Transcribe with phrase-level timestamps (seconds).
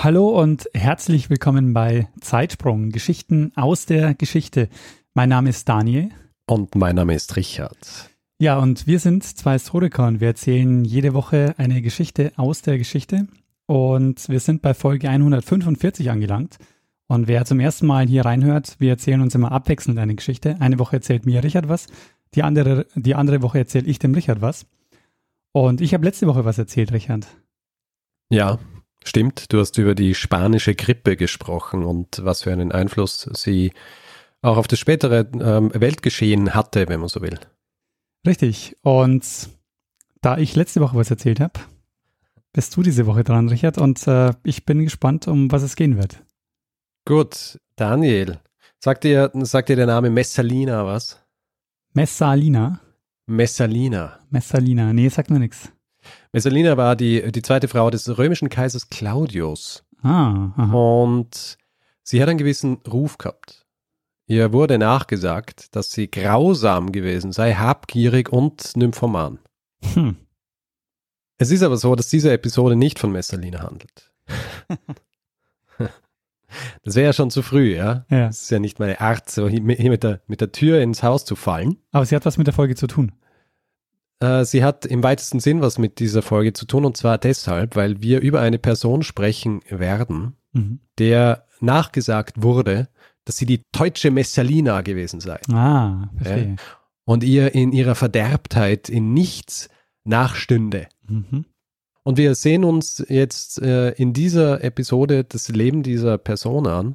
[0.00, 4.68] Hallo und herzlich willkommen bei Zeitsprung, Geschichten aus der Geschichte.
[5.12, 6.10] Mein Name ist Daniel.
[6.46, 8.08] Und mein Name ist Richard.
[8.38, 12.78] Ja, und wir sind zwei Historiker und wir erzählen jede Woche eine Geschichte aus der
[12.78, 13.26] Geschichte.
[13.66, 16.58] Und wir sind bei Folge 145 angelangt.
[17.08, 20.60] Und wer zum ersten Mal hier reinhört, wir erzählen uns immer abwechselnd eine Geschichte.
[20.60, 21.88] Eine Woche erzählt mir Richard was,
[22.36, 24.64] die andere, die andere Woche erzähle ich dem Richard was.
[25.50, 27.26] Und ich habe letzte Woche was erzählt, Richard.
[28.30, 28.60] Ja,
[29.08, 33.72] Stimmt, du hast über die spanische Grippe gesprochen und was für einen Einfluss sie
[34.42, 37.40] auch auf das spätere ähm, Weltgeschehen hatte, wenn man so will.
[38.26, 38.76] Richtig.
[38.82, 39.24] Und
[40.20, 41.58] da ich letzte Woche was erzählt habe,
[42.52, 45.96] bist du diese Woche dran, Richard, und äh, ich bin gespannt, um was es gehen
[45.96, 46.22] wird.
[47.06, 48.40] Gut, Daniel,
[48.78, 51.18] sagt dir, sagt dir der Name Messalina was?
[51.94, 52.80] Messalina?
[53.24, 54.18] Messalina.
[54.28, 55.72] Messalina, nee, sagt mir nichts.
[56.32, 59.84] Messalina war die, die zweite Frau des römischen Kaisers Claudius.
[60.02, 60.72] Ah, aha.
[60.72, 61.58] Und
[62.02, 63.66] sie hat einen gewissen Ruf gehabt.
[64.26, 69.38] Ihr wurde nachgesagt, dass sie grausam gewesen sei, habgierig und nymphoman.
[69.94, 70.16] Hm.
[71.38, 74.12] Es ist aber so, dass diese Episode nicht von Messalina handelt.
[76.82, 78.06] Das wäre ja schon zu früh, ja?
[78.08, 78.28] Ja.
[78.28, 81.24] Das ist ja nicht meine Art, so hier mit der, mit der Tür ins Haus
[81.24, 81.76] zu fallen.
[81.92, 83.12] Aber sie hat was mit der Folge zu tun.
[84.20, 87.76] Äh, sie hat im weitesten Sinn was mit dieser Folge zu tun und zwar deshalb,
[87.76, 90.80] weil wir über eine Person sprechen werden, Mhm.
[90.98, 92.88] der nachgesagt wurde,
[93.24, 96.56] dass sie die deutsche Messalina gewesen sei Ah, verstehe.
[97.04, 99.68] und ihr in ihrer Verderbtheit in nichts
[100.04, 100.88] nachstünde.
[101.06, 101.44] Mhm.
[102.04, 106.94] Und wir sehen uns jetzt äh, in dieser Episode das Leben dieser Person an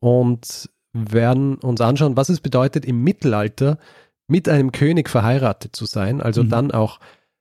[0.00, 3.78] und werden uns anschauen, was es bedeutet, im Mittelalter
[4.26, 6.48] mit einem König verheiratet zu sein, also Mhm.
[6.48, 7.00] dann auch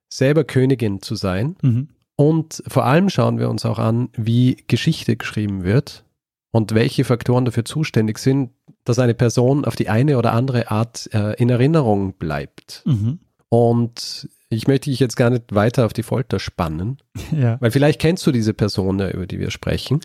[0.10, 1.56] selber Königin zu sein.
[1.62, 1.90] Mhm.
[2.16, 6.04] Und vor allem schauen wir uns auch an, wie Geschichte geschrieben wird
[6.52, 8.52] und welche Faktoren dafür zuständig sind,
[8.84, 12.84] dass eine Person auf die eine oder andere Art äh, in Erinnerung bleibt.
[12.86, 13.20] Mhm.
[13.50, 16.98] Und ich möchte dich jetzt gar nicht weiter auf die Folter spannen,
[17.32, 17.58] Ja.
[17.62, 20.00] weil vielleicht kennst du diese Person, ja, über die wir sprechen,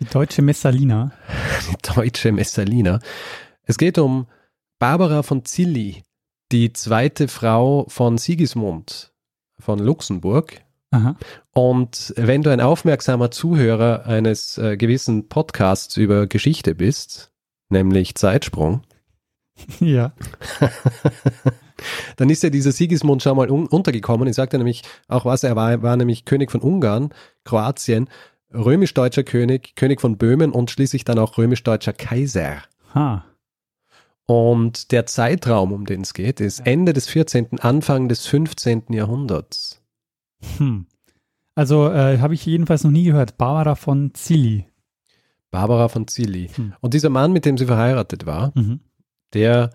[0.00, 1.12] Die deutsche Messalina.
[1.70, 2.98] die deutsche Messalina.
[3.64, 4.26] Es geht um
[4.80, 6.02] Barbara von Zilli,
[6.52, 9.12] die zweite Frau von Sigismund
[9.58, 10.62] von Luxemburg.
[10.90, 11.16] Aha.
[11.52, 17.32] Und wenn du ein aufmerksamer Zuhörer eines äh, gewissen Podcasts über Geschichte bist,
[17.70, 18.82] nämlich Zeitsprung,
[19.80, 20.12] Ja.
[22.16, 24.28] dann ist ja dieser Sigismund schon mal un untergekommen.
[24.28, 27.10] Ich sagte nämlich auch was, er war, war nämlich König von Ungarn,
[27.44, 28.08] Kroatien,
[28.52, 32.62] römisch-deutscher König, König von Böhmen und schließlich dann auch römisch-deutscher Kaiser.
[32.94, 33.24] Ha.
[34.32, 38.84] Und der Zeitraum, um den es geht, ist Ende des 14., Anfang des 15.
[38.88, 39.82] Jahrhunderts.
[40.56, 40.86] Hm.
[41.54, 43.36] Also äh, habe ich jedenfalls noch nie gehört.
[43.36, 44.64] Barbara von Zilli.
[45.50, 46.48] Barbara von Zilli.
[46.48, 46.72] Hm.
[46.80, 48.80] Und dieser Mann, mit dem sie verheiratet war, Mhm.
[49.34, 49.68] der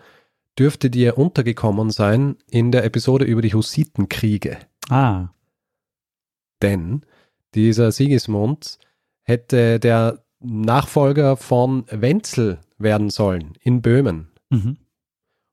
[0.58, 4.58] dürfte dir untergekommen sein in der Episode über die Hussitenkriege.
[4.90, 5.28] Ah.
[6.64, 7.06] Denn
[7.54, 8.80] dieser Sigismund
[9.22, 14.32] hätte der Nachfolger von Wenzel werden sollen in Böhmen.
[14.50, 14.78] Mhm.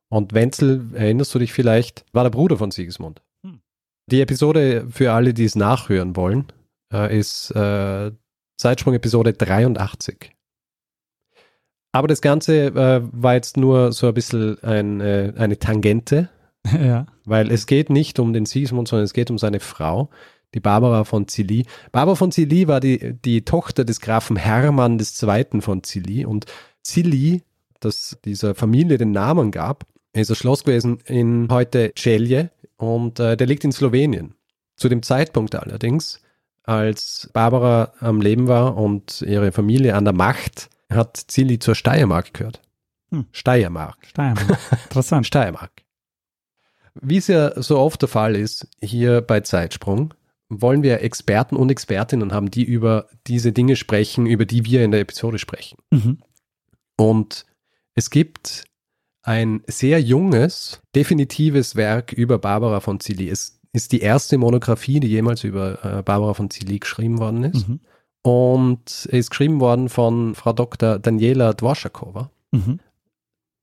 [0.08, 3.22] Und Wenzel, erinnerst du dich vielleicht, war der Bruder von Sigismund.
[3.44, 3.60] Hm.
[4.10, 6.46] Die Episode für alle, die es nachhören wollen,
[6.92, 8.12] äh, ist äh,
[8.56, 10.30] Zeitsprung-Episode 83.
[11.92, 16.28] Aber das Ganze äh, war jetzt nur so ein bisschen ein, äh, eine Tangente,
[16.72, 17.06] ja.
[17.24, 20.10] weil es geht nicht um den Sigismund, sondern es geht um seine Frau,
[20.54, 21.66] die Barbara von Zilli.
[21.92, 25.60] Barbara von Zilli war die, die Tochter des Grafen Hermann II.
[25.60, 26.46] von Zilli und
[26.82, 27.42] Zilli,
[27.84, 33.36] das dieser Familie den Namen gab, ist ein Schloss gewesen in heute Celje und äh,
[33.36, 34.34] der liegt in Slowenien.
[34.76, 36.20] Zu dem Zeitpunkt allerdings,
[36.64, 42.34] als Barbara am Leben war und ihre Familie an der Macht, hat Zilli zur Steiermark
[42.34, 42.60] gehört.
[43.10, 43.26] Hm.
[43.32, 43.98] Steiermark.
[44.06, 44.58] Steiermark.
[44.84, 45.26] Interessant.
[45.26, 45.72] Steiermark.
[47.00, 50.14] Wie es ja so oft der Fall ist, hier bei Zeitsprung,
[50.48, 54.90] wollen wir Experten und Expertinnen haben, die über diese Dinge sprechen, über die wir in
[54.90, 55.78] der Episode sprechen.
[55.90, 56.18] Mhm.
[56.96, 57.46] Und
[57.94, 58.64] es gibt
[59.22, 63.28] ein sehr junges, definitives Werk über Barbara von Zilli.
[63.28, 67.68] Es ist die erste Monographie, die jemals über äh, Barbara von Zilli geschrieben worden ist.
[67.68, 67.80] Mhm.
[68.22, 70.98] und ist geschrieben worden von Frau Dr.
[70.98, 72.80] Daniela Dworschakova, mhm.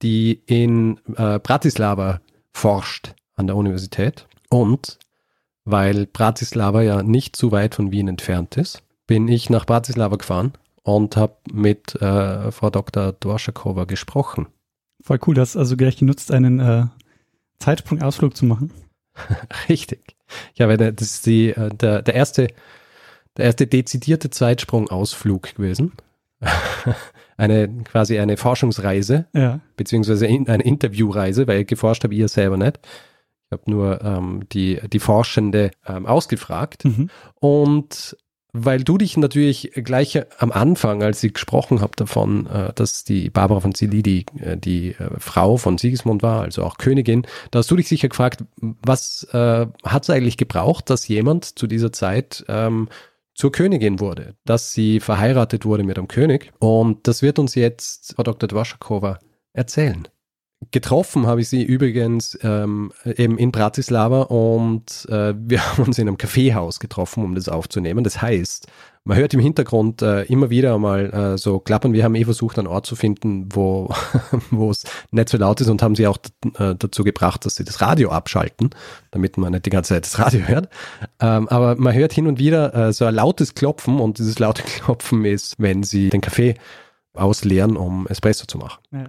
[0.01, 2.21] die in äh, Bratislava
[2.53, 4.27] forscht an der Universität.
[4.49, 4.99] Und
[5.63, 10.53] weil Bratislava ja nicht zu weit von Wien entfernt ist, bin ich nach Bratislava gefahren
[10.83, 13.13] und habe mit äh, Frau Dr.
[13.13, 14.47] Dworschakova gesprochen.
[15.03, 16.85] Voll cool, dass also gleich genutzt, einen äh,
[17.59, 18.71] Zeitsprung-Ausflug zu machen.
[19.69, 20.15] Richtig.
[20.55, 22.47] Ja, weil das ist die, äh, der, der erste,
[23.37, 25.93] der erste dezidierte Zeitsprung-Ausflug gewesen.
[27.37, 29.59] eine quasi eine Forschungsreise, ja.
[29.75, 32.79] beziehungsweise in, eine Interviewreise, weil ich geforscht habe, ihr selber nicht.
[33.47, 36.85] Ich habe nur ähm, die, die Forschende ähm, ausgefragt.
[36.85, 37.09] Mhm.
[37.39, 38.15] Und
[38.53, 43.29] weil du dich natürlich gleich am Anfang, als ich gesprochen habe davon, äh, dass die
[43.29, 47.71] Barbara von Cilli die, äh, äh, Frau von Sigismund war, also auch Königin, da hast
[47.71, 52.43] du dich sicher gefragt, was äh, hat es eigentlich gebraucht, dass jemand zu dieser Zeit
[52.47, 52.89] ähm,
[53.33, 56.51] zur Königin wurde, dass sie verheiratet wurde mit einem König.
[56.59, 58.47] Und das wird uns jetzt Frau Dr.
[58.47, 59.19] Dwaschakova
[59.53, 60.07] erzählen.
[60.69, 66.07] Getroffen habe ich sie übrigens ähm, eben in Bratislava und äh, wir haben uns in
[66.07, 68.03] einem Kaffeehaus getroffen, um das aufzunehmen.
[68.03, 68.67] Das heißt,
[69.03, 71.93] man hört im Hintergrund äh, immer wieder mal äh, so klappern.
[71.93, 73.89] Wir haben eh versucht, einen Ort zu finden, wo
[74.69, 76.19] es nicht so laut ist und haben sie auch
[76.59, 78.69] äh, dazu gebracht, dass sie das Radio abschalten,
[79.09, 80.69] damit man nicht die ganze Zeit das Radio hört.
[81.19, 84.61] Ähm, aber man hört hin und wieder äh, so ein lautes Klopfen und dieses laute
[84.61, 86.53] Klopfen ist, wenn sie den Kaffee
[87.13, 88.81] ausleeren, um Espresso zu machen.
[88.91, 89.03] Ja.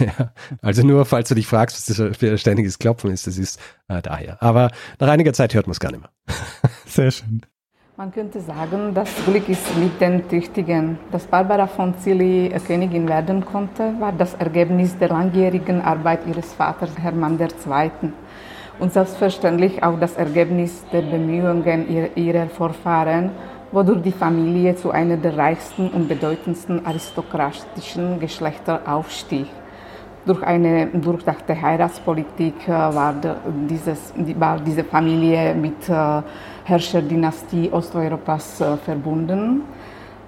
[0.06, 0.32] ja.
[0.60, 3.60] Also nur, falls du dich fragst, was das für ein ständiges Klopfen ist, das ist
[3.88, 4.42] äh, daher.
[4.42, 6.10] Aber nach einiger Zeit hört man es gar nicht mehr.
[6.86, 7.42] Sehr schön.
[7.96, 10.98] Man könnte sagen, das Glück ist mit den Tüchtigen.
[11.10, 16.90] Dass Barbara von Cilli Königin werden konnte, war das Ergebnis der langjährigen Arbeit ihres Vaters
[16.98, 17.90] Hermann II.
[18.78, 21.86] Und selbstverständlich auch das Ergebnis der Bemühungen
[22.16, 23.30] ihrer Vorfahren,
[23.72, 29.46] wodurch die Familie zu einer der reichsten und bedeutendsten aristokratischen Geschlechter aufstieg.
[30.24, 33.12] Durch eine durchdachte Heiratspolitik äh, war,
[33.68, 36.22] dieses, war diese Familie mit äh,
[36.64, 39.62] Herrscherdynastie Osteuropas äh, verbunden.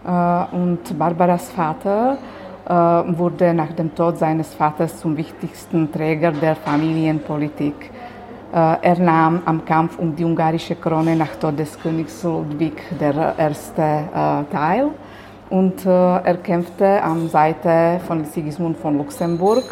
[0.04, 2.18] Und Barbaras Vater
[2.66, 7.90] wurde nach dem Tod seines Vaters zum wichtigsten Träger der Familienpolitik.
[8.54, 13.02] Äh, er nahm am Kampf um die ungarische Krone nach Tod des Königs Ludwig I.
[13.02, 14.90] Äh, teil
[15.50, 19.64] und äh, er kämpfte an Seite von Sigismund von Luxemburg,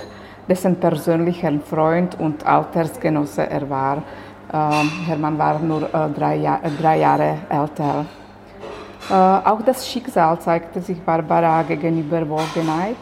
[0.49, 4.03] dessen persönlicher Freund und Altersgenosse er war.
[5.07, 8.05] Hermann war nur drei, Jahr, drei Jahre älter.
[9.09, 12.99] Auch das Schicksal zeigte sich Barbara gegenüber wohlgeneigt.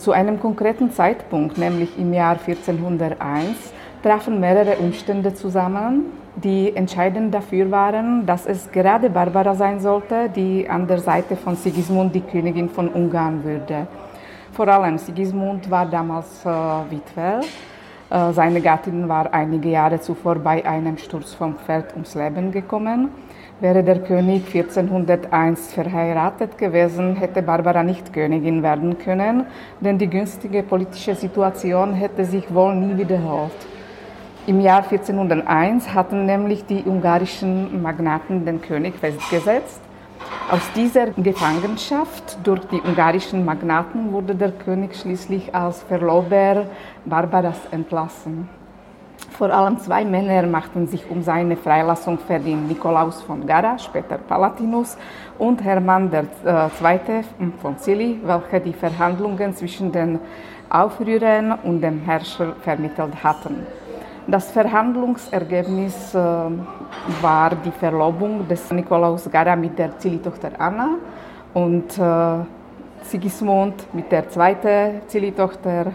[0.00, 3.72] Zu einem konkreten Zeitpunkt, nämlich im Jahr 1401,
[4.02, 6.04] trafen mehrere Umstände zusammen,
[6.36, 11.56] die entscheidend dafür waren, dass es gerade Barbara sein sollte, die an der Seite von
[11.56, 13.86] Sigismund die Königin von Ungarn würde.
[14.52, 16.48] Vor allem Sigismund war damals äh,
[16.90, 17.40] Witwer.
[18.08, 23.10] Äh, seine Gattin war einige Jahre zuvor bei einem Sturz vom Pferd ums Leben gekommen.
[23.58, 29.46] Wäre der König 1401 verheiratet gewesen, hätte Barbara nicht Königin werden können,
[29.80, 33.75] denn die günstige politische Situation hätte sich wohl nie wiederholt.
[34.46, 39.80] Im Jahr 1401 hatten nämlich die ungarischen Magnaten den König festgesetzt.
[40.48, 46.66] Aus dieser Gefangenschaft durch die ungarischen Magnaten wurde der König schließlich als Verlober
[47.04, 48.48] Barbaras entlassen.
[49.32, 54.96] Vor allem zwei Männer machten sich um seine Freilassung verdient, Nikolaus von Gara, später Palatinus,
[55.38, 57.24] und Hermann II.
[57.60, 60.20] von Cilli, welche die Verhandlungen zwischen den
[60.70, 63.66] Aufrührern und dem Herrscher vermittelt hatten.
[64.28, 70.96] Das Verhandlungsergebnis äh, war die Verlobung des Nikolaus Gara mit der Zilli-Tochter Anna
[71.54, 72.44] und äh,
[73.02, 75.86] Sigismund mit der zweiten Zilli-Tochter,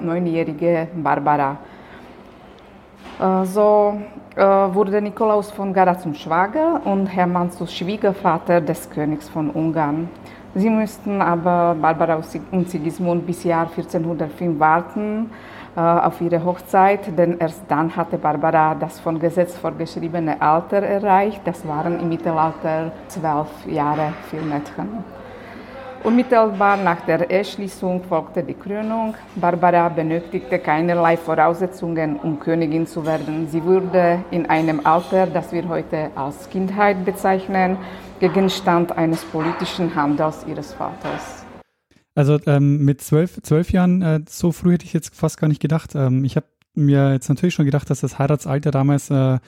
[0.00, 1.58] äh, neunjährige Barbara.
[3.44, 3.96] So
[4.36, 10.08] wurde Nikolaus von Gara zum Schwager und Hermann zum Schwiegervater des Königs von Ungarn.
[10.56, 15.30] Sie mussten aber Barbara und Sigismund bis Jahr 1405 warten,
[15.76, 21.40] auf ihre Hochzeit, denn erst dann hatte Barbara das von Gesetz vorgeschriebene Alter erreicht.
[21.44, 25.04] Das waren im Mittelalter zwölf Jahre für Mädchen.
[26.04, 29.14] Unmittelbar nach der Eheschließung folgte die Krönung.
[29.36, 33.48] Barbara benötigte keinerlei Voraussetzungen, um Königin zu werden.
[33.48, 37.78] Sie wurde in einem Alter, das wir heute als Kindheit bezeichnen,
[38.20, 41.43] Gegenstand eines politischen Handels ihres Vaters.
[42.14, 45.60] Also ähm, mit zwölf, zwölf Jahren, äh, so früh hätte ich jetzt fast gar nicht
[45.60, 45.94] gedacht.
[45.94, 49.38] Ähm, ich habe mir jetzt natürlich schon gedacht, dass das Heiratsalter damals äh,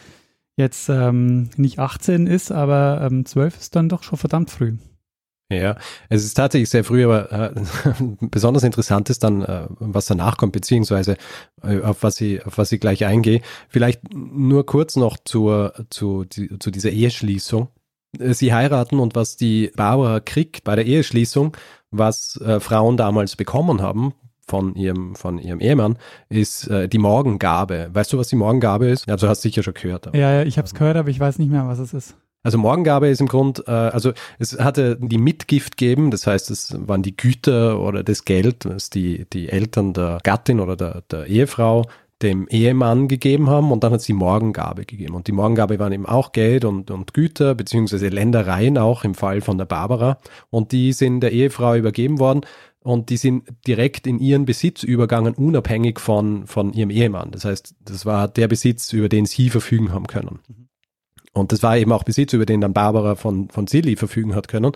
[0.56, 4.74] jetzt ähm, nicht 18 ist, aber ähm, 12 ist dann doch schon verdammt früh.
[5.48, 5.76] Ja,
[6.08, 7.54] es ist tatsächlich sehr früh, aber äh,
[8.20, 11.16] besonders interessant ist dann, äh, was danach kommt, beziehungsweise
[11.62, 13.42] äh, auf was ich, auf was ich gleich eingehe.
[13.68, 17.68] Vielleicht nur kurz noch zur, zu, die, zu dieser Eheschließung.
[18.18, 21.56] Äh, sie heiraten und was die Barbara kriegt bei der Eheschließung,
[21.98, 24.14] was äh, Frauen damals bekommen haben
[24.46, 25.98] von ihrem, von ihrem Ehemann,
[26.28, 27.90] ist äh, die Morgengabe.
[27.92, 29.06] Weißt du, was die Morgengabe ist?
[29.08, 30.06] Ja, du hast sicher schon gehört.
[30.06, 30.16] Aber.
[30.16, 32.16] Ja, ja, ich habe es gehört, aber ich weiß nicht mehr, was es ist.
[32.46, 36.76] Also Morgengabe ist im Grund, äh, also es hatte die Mitgift geben, das heißt, es
[36.86, 41.26] waren die Güter oder das Geld, das die, die Eltern der Gattin oder der, der
[41.26, 41.86] Ehefrau
[42.22, 45.14] dem Ehemann gegeben haben und dann hat es die Morgengabe gegeben.
[45.14, 49.42] Und die Morgengabe waren eben auch Geld und, und Güter, beziehungsweise Ländereien auch im Fall
[49.42, 50.18] von der Barbara.
[50.48, 52.40] Und die sind der Ehefrau übergeben worden
[52.80, 57.32] und die sind direkt in ihren Besitz übergangen, unabhängig von, von ihrem Ehemann.
[57.32, 60.38] Das heißt, das war der Besitz, über den sie verfügen haben können.
[60.46, 60.68] Mhm.
[61.32, 64.48] Und das war eben auch Besitz, über den dann Barbara von, von Silly verfügen hat
[64.48, 64.72] können.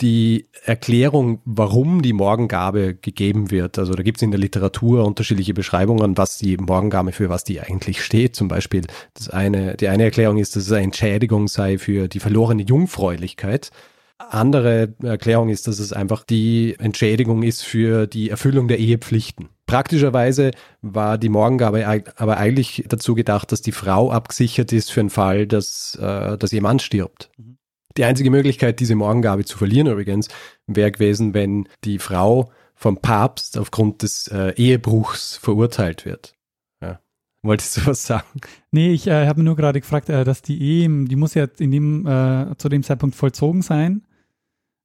[0.00, 5.54] Die Erklärung, warum die Morgengabe gegeben wird, also da gibt es in der Literatur unterschiedliche
[5.54, 8.36] Beschreibungen, was die Morgengabe für was die eigentlich steht.
[8.36, 8.82] Zum Beispiel
[9.14, 13.70] das eine, die eine Erklärung ist, dass es eine Entschädigung sei für die verlorene Jungfräulichkeit.
[14.18, 19.48] Andere Erklärung ist, dass es einfach die Entschädigung ist für die Erfüllung der Ehepflichten.
[19.66, 25.10] Praktischerweise war die Morgengabe aber eigentlich dazu gedacht, dass die Frau abgesichert ist für den
[25.10, 27.30] Fall, dass, äh, dass ihr Mann stirbt.
[27.36, 27.57] Mhm.
[27.98, 30.28] Die einzige Möglichkeit, diese Morgengabe zu verlieren übrigens,
[30.68, 36.36] wäre gewesen, wenn die Frau vom Papst aufgrund des äh, Ehebruchs verurteilt wird.
[36.80, 37.00] Ja.
[37.42, 38.40] Wolltest du was sagen?
[38.70, 41.72] Nee, ich äh, habe nur gerade gefragt, äh, dass die Ehe, die muss ja in
[41.72, 44.06] dem, äh, zu dem Zeitpunkt vollzogen sein.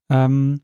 [0.10, 0.62] Ähm,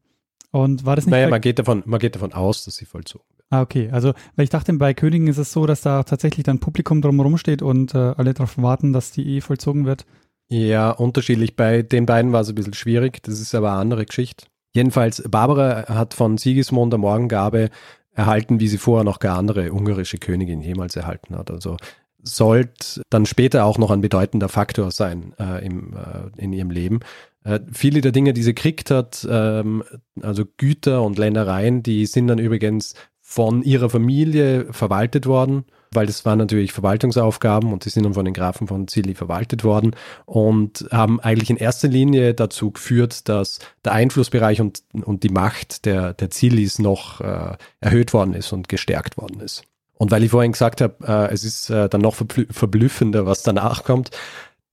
[0.50, 1.12] und war das nicht.
[1.12, 3.46] Naja, man geht, davon, man geht davon aus, dass sie vollzogen wird.
[3.51, 3.89] Ah, okay.
[3.91, 7.38] Also, weil ich dachte, bei Königen ist es so, dass da tatsächlich dann Publikum drumherum
[7.38, 10.08] steht und äh, alle darauf warten, dass die Ehe vollzogen wird.
[10.50, 11.56] Ja, unterschiedlich.
[11.56, 13.22] Bei den beiden war es ein bisschen schwierig.
[13.24, 14.48] Das ist aber eine andere Geschichte.
[14.74, 17.70] Jedenfalls, Barbara hat von Sigismund der Morgengabe
[18.13, 21.51] erhalten, wie sie vorher noch keine andere ungarische Königin jemals erhalten hat.
[21.51, 21.77] Also
[22.22, 27.00] sollte dann später auch noch ein bedeutender Faktor sein äh, im, äh, in ihrem Leben.
[27.44, 29.84] Äh, viele der Dinge, die sie gekriegt hat, ähm,
[30.22, 36.25] also Güter und Ländereien, die sind dann übrigens von ihrer Familie verwaltet worden, weil das
[36.25, 40.86] waren natürlich Verwaltungsaufgaben und die sind dann von den Grafen von Zilli verwaltet worden und
[40.91, 46.13] haben eigentlich in erster Linie dazu geführt, dass der Einflussbereich und, und die Macht der,
[46.13, 49.63] der Zillis noch äh, erhöht worden ist und gestärkt worden ist.
[50.00, 53.84] Und weil ich vorhin gesagt habe, äh, es ist äh, dann noch verblüffender, was danach
[53.84, 54.12] kommt,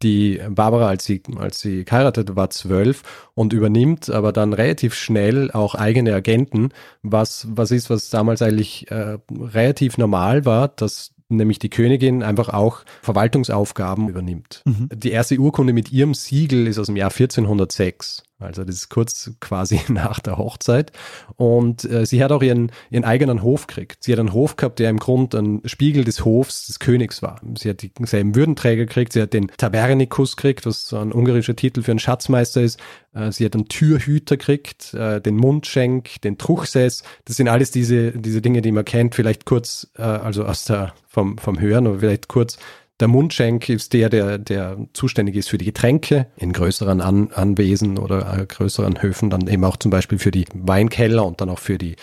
[0.03, 3.03] die Barbara, als sie, als sie geheiratet war zwölf
[3.35, 6.71] und übernimmt aber dann relativ schnell auch eigene Agenten,
[7.03, 12.50] was, was ist, was damals eigentlich äh, relativ normal war, dass nämlich die Königin einfach
[12.50, 14.62] auch Verwaltungsaufgaben übernimmt.
[14.65, 14.88] Mhm.
[14.93, 18.23] Die erste Urkunde mit ihrem Siegel ist aus dem Jahr 1406.
[18.38, 20.93] Also das ist kurz quasi nach der Hochzeit.
[21.37, 24.05] Und äh, sie hat auch ihren, ihren eigenen Hof gekriegt.
[24.05, 27.40] Sie hat einen Hof gehabt, der im Grund ein Spiegel des Hofs des Königs war.
[27.57, 31.83] Sie hat denselben Würdenträger gekriegt, sie hat den Tabernikus gekriegt, was so ein ungarischer Titel
[31.83, 32.78] für einen Schatzmeister ist.
[33.14, 37.05] Äh, sie hat einen Türhüter gekriegt, äh, den Mundschenk, den Truchsess.
[37.25, 39.14] Das sind alles diese, diese Dinge, die man kennt.
[39.14, 42.59] Vielleicht kurz, äh, also aus der, vom, vom Hören, aber vielleicht kurz
[43.00, 47.99] der Mundschenk ist der, der, der zuständig ist für die Getränke in größeren An Anwesen
[47.99, 51.59] oder äh, größeren Höfen, dann eben auch zum Beispiel für die Weinkeller und dann auch
[51.59, 51.97] für die,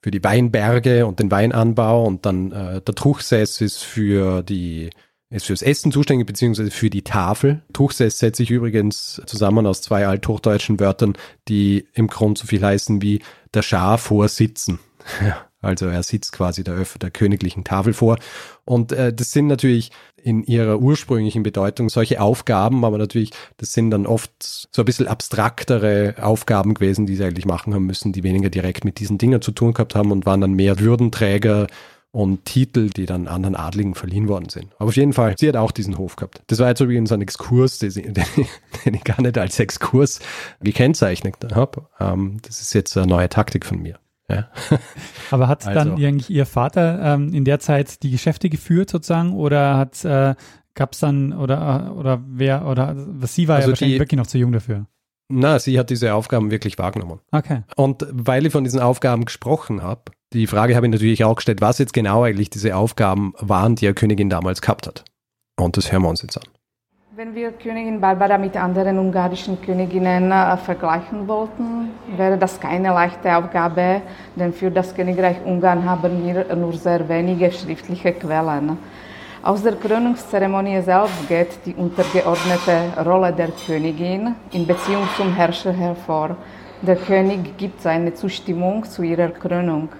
[0.00, 4.90] für die Weinberge und den Weinanbau und dann äh, der Truchsess ist für die
[5.30, 7.62] ist fürs Essen zuständig, beziehungsweise für die Tafel.
[7.72, 11.14] Truchsess setzt sich übrigens zusammen aus zwei althochdeutschen Wörtern,
[11.48, 13.22] die im Grund so viel heißen wie
[13.54, 14.78] der Schar vor Sitzen.
[15.62, 18.18] Also er sitzt quasi der, der königlichen Tafel vor.
[18.64, 23.90] Und äh, das sind natürlich in ihrer ursprünglichen Bedeutung solche Aufgaben, aber natürlich, das sind
[23.90, 28.22] dann oft so ein bisschen abstraktere Aufgaben gewesen, die sie eigentlich machen haben müssen, die
[28.22, 31.66] weniger direkt mit diesen Dingen zu tun gehabt haben und waren dann mehr Würdenträger
[32.12, 34.68] und Titel, die dann anderen Adligen verliehen worden sind.
[34.78, 36.42] Aber auf jeden Fall, sie hat auch diesen Hof gehabt.
[36.48, 38.14] Das war jetzt übrigens ein Exkurs, den
[38.84, 40.20] ich, gar nicht als Exkurs
[40.60, 41.86] gekennzeichnet habe.
[41.98, 43.98] Ähm, das ist jetzt eine neue Taktik von mir.
[44.34, 44.78] Ja.
[45.30, 45.78] Aber hat also.
[45.78, 50.34] dann eigentlich Ihr Vater ähm, in der Zeit die Geschäfte geführt sozusagen oder hat äh,
[50.74, 54.26] gab es dann oder oder wer oder sie war also ja wahrscheinlich die, wirklich noch
[54.26, 54.86] zu jung dafür?
[55.28, 57.20] Na, sie hat diese Aufgaben wirklich wahrgenommen.
[57.30, 57.62] Okay.
[57.76, 61.60] Und weil ich von diesen Aufgaben gesprochen habe, die Frage habe ich natürlich auch gestellt,
[61.60, 65.04] was jetzt genau eigentlich diese Aufgaben waren, die eine Königin damals gehabt hat.
[65.58, 66.51] Und das hören wir uns jetzt an.
[67.14, 73.36] Wenn wir Königin Barbara mit anderen ungarischen Königinnen äh, vergleichen wollten, wäre das keine leichte
[73.36, 74.00] Aufgabe,
[74.34, 78.78] denn für das Königreich Ungarn haben wir nur sehr wenige schriftliche Quellen.
[79.42, 86.34] Aus der Krönungszeremonie selbst geht die untergeordnete Rolle der Königin in Beziehung zum Herrscher hervor.
[86.80, 89.90] Der König gibt seine Zustimmung zu ihrer Krönung.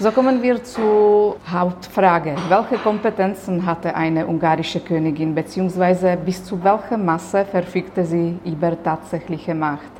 [0.00, 2.36] So kommen wir zur Hauptfrage.
[2.48, 6.14] Welche Kompetenzen hatte eine ungarische Königin bzw.
[6.14, 9.90] bis zu welchem Maße verfügte sie über tatsächliche Macht?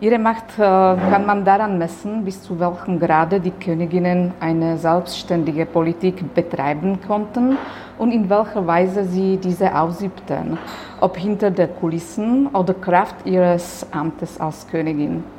[0.00, 5.64] Ihre Macht äh, kann man daran messen, bis zu welchem Grade die Königinnen eine selbstständige
[5.64, 7.56] Politik betreiben konnten
[7.98, 10.58] und in welcher Weise sie diese ausübten,
[11.00, 15.35] ob hinter der Kulissen oder Kraft ihres Amtes als Königin.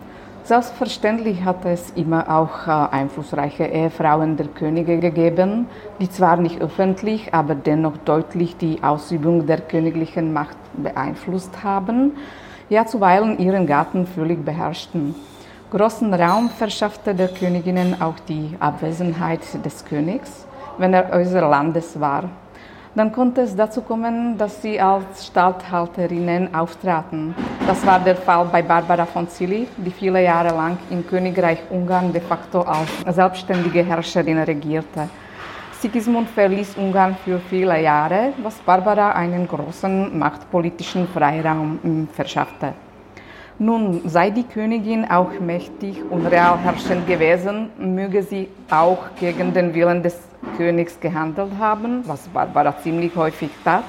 [0.47, 5.67] Selbstverständlich hat es immer auch äh, einflussreiche Ehefrauen der Könige gegeben,
[5.99, 12.13] die zwar nicht öffentlich, aber dennoch deutlich die Ausübung der königlichen Macht beeinflusst haben
[12.69, 15.15] ja zuweilen ihren Garten völlig beherrschten.
[15.71, 20.45] Großen Raum verschaffte der Königinnen auch die Abwesenheit des Königs,
[20.77, 22.29] wenn er außer Landes war.
[22.97, 27.35] Dann konnte es dazu kommen, dass sie als Statthalterinnen auftraten.
[27.67, 32.11] Das war der Fall bei Barbara von Cilly, die viele Jahre lang im Königreich Ungarn
[32.11, 35.09] de facto als selbstständige Herrscherin regierte.
[35.79, 42.73] Sigismund verließ Ungarn für viele Jahre, was Barbara einen großen machtpolitischen Freiraum verschaffte.
[43.59, 49.73] Nun sei die Königin auch mächtig und real herrschend gewesen, möge sie auch gegen den
[49.73, 50.19] Willen des
[50.57, 53.83] Königs gehandelt haben, was Barbara ziemlich häufig tat.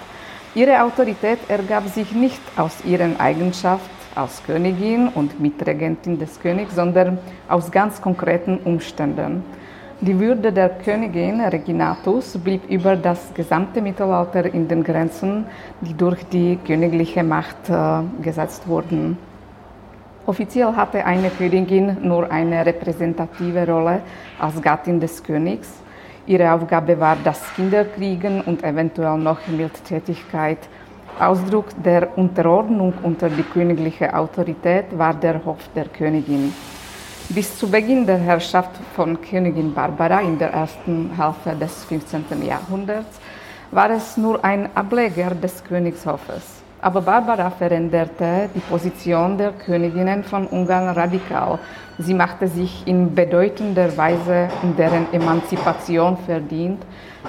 [0.54, 7.18] Ihre Autorität ergab sich nicht aus ihren Eigenschaften als Königin und Mitregentin des Königs, sondern
[7.46, 9.44] aus ganz konkreten Umständen.
[10.00, 15.44] Die Würde der Königin Reginatus blieb über das gesamte Mittelalter in den Grenzen,
[15.82, 19.18] die durch die königliche Macht äh, gesetzt wurden.
[20.28, 24.02] Offiziell hatte eine Königin nur eine repräsentative Rolle
[24.38, 25.70] als Gattin des Königs.
[26.26, 30.58] Ihre Aufgabe war das Kinderkriegen und eventuell noch Mildtätigkeit.
[31.18, 36.52] Ausdruck der Unterordnung unter die königliche Autorität war der Hof der Königin.
[37.30, 42.42] Bis zu Beginn der Herrschaft von Königin Barbara in der ersten Hälfte des 15.
[42.44, 43.18] Jahrhunderts
[43.70, 46.57] war es nur ein Ableger des Königshofes.
[46.80, 51.58] Aber Barbara veränderte die Position der Königinnen von Ungarn radikal.
[51.98, 56.80] Sie machte sich in bedeutender Weise um deren Emanzipation verdient,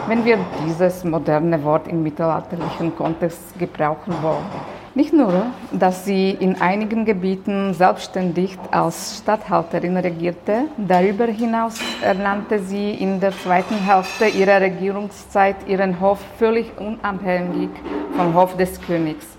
[0.08, 4.46] wenn wir dieses moderne Wort im mittelalterlichen Kontext gebrauchen wollen.
[4.94, 12.92] Nicht nur, dass sie in einigen Gebieten selbstständig als Statthalterin regierte, darüber hinaus ernannte sie
[12.92, 17.70] in der zweiten Hälfte ihrer Regierungszeit ihren Hof völlig unabhängig
[18.16, 19.39] vom Hof des Königs.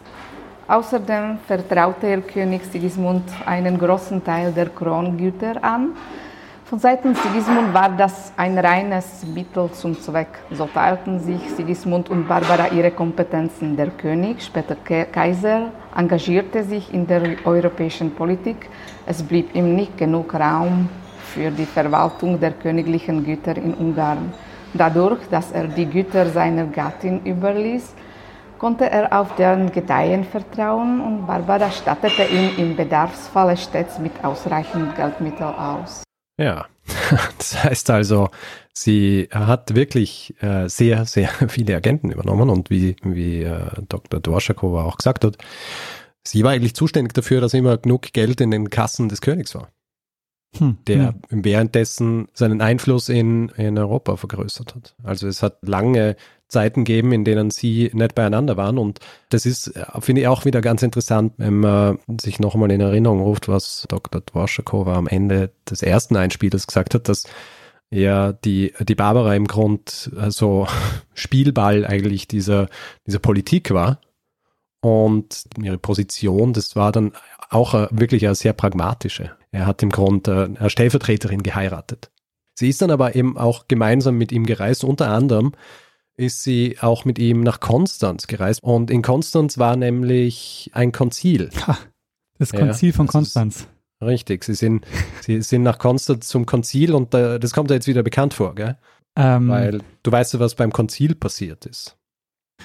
[0.70, 5.94] Außerdem vertraute ihr König Sigismund einen großen Teil der Krongüter an
[6.70, 10.28] von Seiten Sigismund war das ein reines Mittel zum Zweck.
[10.52, 13.76] So teilten sich Sigismund und Barbara ihre Kompetenzen.
[13.76, 18.68] Der König, später Kaiser, engagierte sich in der europäischen Politik.
[19.04, 20.88] Es blieb ihm nicht genug Raum
[21.34, 24.32] für die Verwaltung der königlichen Güter in Ungarn.
[24.72, 27.96] Dadurch, dass er die Güter seiner Gattin überließ,
[28.60, 34.94] konnte er auf deren Gedeihen vertrauen und Barbara stattete ihn im Bedarfsfalle stets mit ausreichend
[34.96, 36.04] Geldmitteln aus.
[36.38, 36.66] Ja,
[37.38, 38.28] das heißt also,
[38.74, 44.20] sie hat wirklich äh, sehr, sehr viele Agenten übernommen und wie, wie äh, Dr.
[44.20, 45.38] Dworschakova auch gesagt hat,
[46.22, 49.70] sie war eigentlich zuständig dafür, dass immer genug Geld in den Kassen des Königs war.
[50.58, 51.14] Hm, der ja.
[51.30, 54.96] währenddessen seinen Einfluss in, in Europa vergrößert hat.
[55.02, 56.16] Also es hat lange
[56.50, 58.78] Zeiten gegeben, in denen sie nicht beieinander waren.
[58.78, 62.80] Und das ist, äh, finde ich, auch wieder ganz interessant, wenn man sich nochmal in
[62.80, 64.20] Erinnerung ruft, was Dr.
[64.20, 67.24] Dworschakova am Ende des ersten Einspielers gesagt hat, dass
[67.90, 70.66] ja die, die Barbara im Grund so
[71.14, 72.68] Spielball eigentlich dieser,
[73.06, 74.00] dieser Politik war.
[74.82, 77.12] Und ihre Position, das war dann
[77.50, 79.32] auch wirklich eine sehr pragmatische.
[79.52, 82.10] Er hat im Grund eine Stellvertreterin geheiratet.
[82.54, 85.52] Sie ist dann aber eben auch gemeinsam mit ihm gereist, unter anderem
[86.20, 88.62] ist sie auch mit ihm nach Konstanz gereist.
[88.62, 91.50] Und in Konstanz war nämlich ein Konzil.
[91.66, 91.78] Ha,
[92.38, 93.66] das Konzil ja, von Konstanz.
[94.02, 94.86] Richtig, sie sind,
[95.20, 98.54] sie sind nach Konstanz zum Konzil und äh, das kommt ja jetzt wieder bekannt vor,
[98.54, 98.78] gell?
[99.14, 101.98] Ähm, Weil du weißt ja, was beim Konzil passiert ist.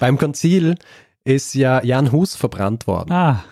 [0.00, 0.76] Beim Konzil
[1.24, 3.12] ist ja Jan Hus verbrannt worden.
[3.12, 3.44] Ah.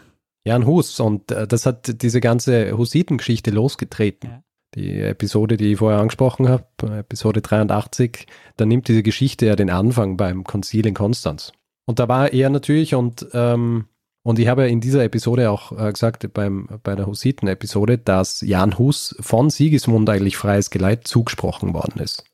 [0.47, 4.31] Jan Hus und äh, das hat diese ganze Husitengeschichte losgetreten.
[4.31, 4.43] Ja
[4.75, 6.67] die Episode, die ich vorher angesprochen habe,
[6.99, 11.53] Episode 83, da nimmt diese Geschichte ja den Anfang beim Konzil in Konstanz.
[11.87, 13.87] Und da war er natürlich und, ähm,
[14.23, 18.79] und ich habe in dieser Episode auch äh, gesagt, beim, bei der Hussiten-Episode, dass Jan
[18.79, 22.25] Hus von Sigismund eigentlich freies Geleit zugesprochen worden ist,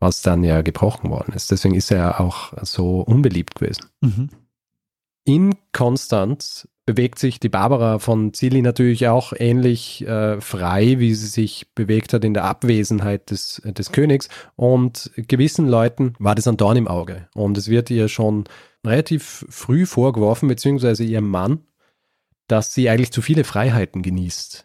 [0.00, 1.50] was dann ja gebrochen worden ist.
[1.50, 3.86] Deswegen ist er auch so unbeliebt gewesen.
[4.02, 4.28] Mhm.
[5.24, 11.26] In Konstanz bewegt sich die Barbara von Zilli natürlich auch ähnlich äh, frei, wie sie
[11.26, 14.28] sich bewegt hat in der Abwesenheit des, des Königs.
[14.56, 17.28] Und gewissen Leuten war das ein Dorn im Auge.
[17.34, 18.44] Und es wird ihr schon
[18.84, 21.60] relativ früh vorgeworfen, beziehungsweise ihrem Mann,
[22.48, 24.64] dass sie eigentlich zu viele Freiheiten genießt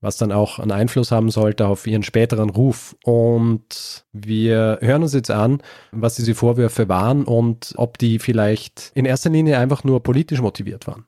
[0.00, 2.96] was dann auch einen Einfluss haben sollte auf ihren späteren Ruf.
[3.04, 9.04] Und wir hören uns jetzt an, was diese Vorwürfe waren und ob die vielleicht in
[9.04, 11.06] erster Linie einfach nur politisch motiviert waren.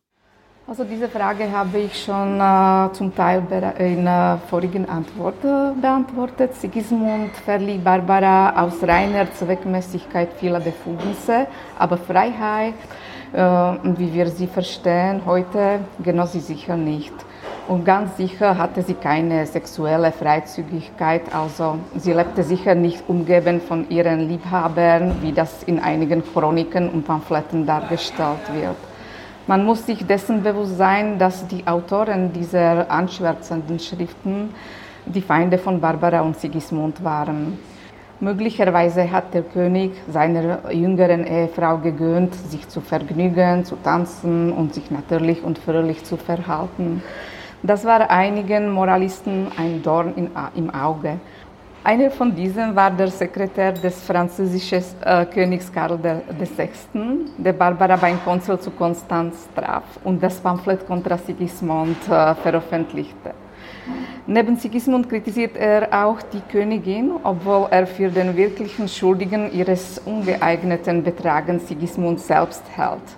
[0.71, 3.43] Also diese Frage habe ich schon äh, zum Teil
[3.79, 6.57] in der äh, vorigen Antwort äh, beantwortet.
[6.57, 11.47] Sigismund verlieh Barbara aus reiner Zweckmäßigkeit viele Befugnisse,
[11.79, 12.75] aber Freiheit,
[13.33, 13.39] äh,
[13.97, 17.15] wie wir sie verstehen, heute genoss sie sicher nicht.
[17.67, 23.89] Und ganz sicher hatte sie keine sexuelle Freizügigkeit, also sie lebte sicher nicht umgeben von
[23.89, 28.88] ihren Liebhabern, wie das in einigen Chroniken und Pamphleten dargestellt wird.
[29.49, 34.51] Man muss sich dessen bewusst sein, dass die Autoren dieser anschwärzenden Schriften
[35.07, 37.59] die Feinde von Barbara und Sigismund waren.
[38.21, 44.91] Möglicherweise hat der König seiner jüngeren Ehefrau gegönnt, sich zu vergnügen, zu tanzen und sich
[44.91, 47.03] natürlich und fröhlich zu verhalten.
[47.63, 50.13] Das war einigen Moralisten ein Dorn
[50.57, 51.21] im Auge.
[51.89, 56.69] Einer von diesen war der Sekretär des französischen äh, Königs Karl VI.,
[57.39, 63.33] der Barbara beim Konsul zu Konstanz traf und das Pamphlet contra Sigismund äh, veröffentlichte.
[64.27, 71.03] Neben Sigismund kritisiert er auch die Königin, obwohl er für den wirklichen Schuldigen ihres ungeeigneten
[71.03, 73.09] Betragens Sigismund selbst hält.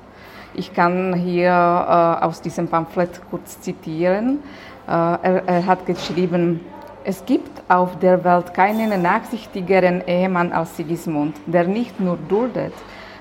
[0.54, 4.38] Ich kann hier äh, aus diesem Pamphlet kurz zitieren.
[4.86, 6.60] Äh, er, er hat geschrieben,
[7.04, 12.74] es gibt auf der Welt keinen nachsichtigeren Ehemann als Sigismund, der nicht nur duldet,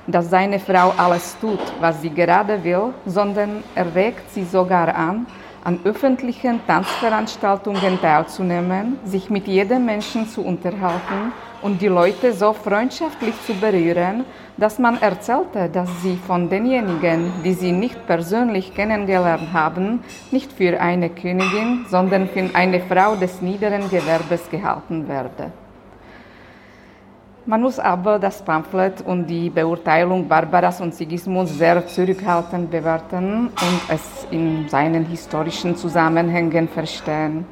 [0.08, 5.26] dass seine Frau alles tut, was sie gerade will, sondern er regt sie sogar an,
[5.70, 13.36] an öffentlichen Tanzveranstaltungen teilzunehmen, sich mit jedem Menschen zu unterhalten und die Leute so freundschaftlich
[13.46, 14.26] zu berühren,
[14.58, 20.82] dass man erzählte, dass sie von denjenigen, die sie nicht persönlich kennengelernt haben, nicht für
[20.82, 25.52] eine Königin, sondern für eine Frau des niederen Gewerbes gehalten werde.
[27.46, 33.82] Man muss aber das Pamphlet und die Beurteilung Barbaras und Sigismunds sehr zurückhaltend bewerten und
[33.88, 37.46] es in seinen historischen Zusammenhängen verstehen.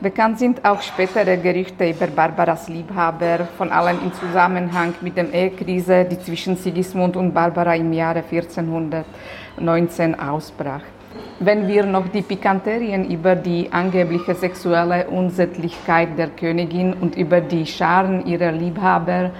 [0.00, 6.04] Bekannt sind auch spätere Gerüchte über Barbaras Liebhaber, von allem im Zusammenhang mit der Ehekrise,
[6.04, 10.82] die zwischen Sigismund und Barbara im Jahre 1419 ausbrach.
[11.38, 17.66] Wenn wir noch die Pikanterien über die angebliche sexuelle Unsättlichkeit der Königin und über die
[17.66, 19.30] Scharen ihrer Liebhaber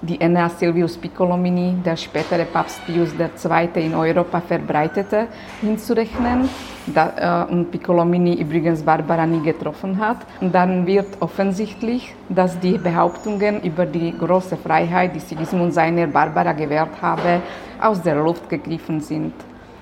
[0.00, 3.84] die Aeneas Silvius Piccolomini, der spätere Papst Pius II.
[3.84, 5.26] in Europa verbreitete,
[5.60, 6.48] hinzurechnen
[6.86, 13.60] da, äh, und Piccolomini übrigens Barbara nie getroffen hat, dann wird offensichtlich, dass die Behauptungen
[13.62, 17.42] über die große Freiheit, die Sigismund seiner Barbara gewährt habe,
[17.80, 19.32] aus der Luft gegriffen sind.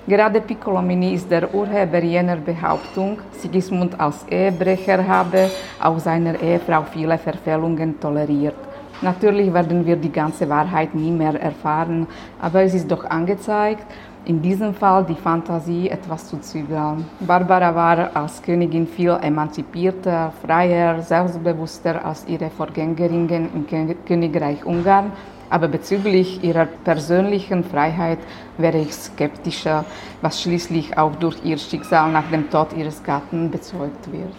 [0.09, 5.51] Gerade Piccolomini ist der Urheber jener Behauptung, Sigismund als Ehebrecher habe
[5.83, 8.55] auch seiner Ehefrau viele Verfehlungen toleriert.
[9.03, 12.07] Natürlich werden wir die ganze Wahrheit nie mehr erfahren,
[12.41, 13.85] aber es ist doch angezeigt,
[14.25, 17.05] in diesem Fall die Fantasie etwas zu zügeln.
[17.19, 23.67] Barbara war als Königin viel emanzipierter, freier, selbstbewusster als ihre Vorgängerinnen im
[24.07, 25.11] Königreich Ungarn.
[25.51, 28.19] Aber bezüglich ihrer persönlichen Freiheit
[28.59, 29.85] wäre ich skeptischer,
[30.23, 34.35] was schließlich auch durch ihr Schicksal nach dem Tod ihres Gatten bezeugt wird.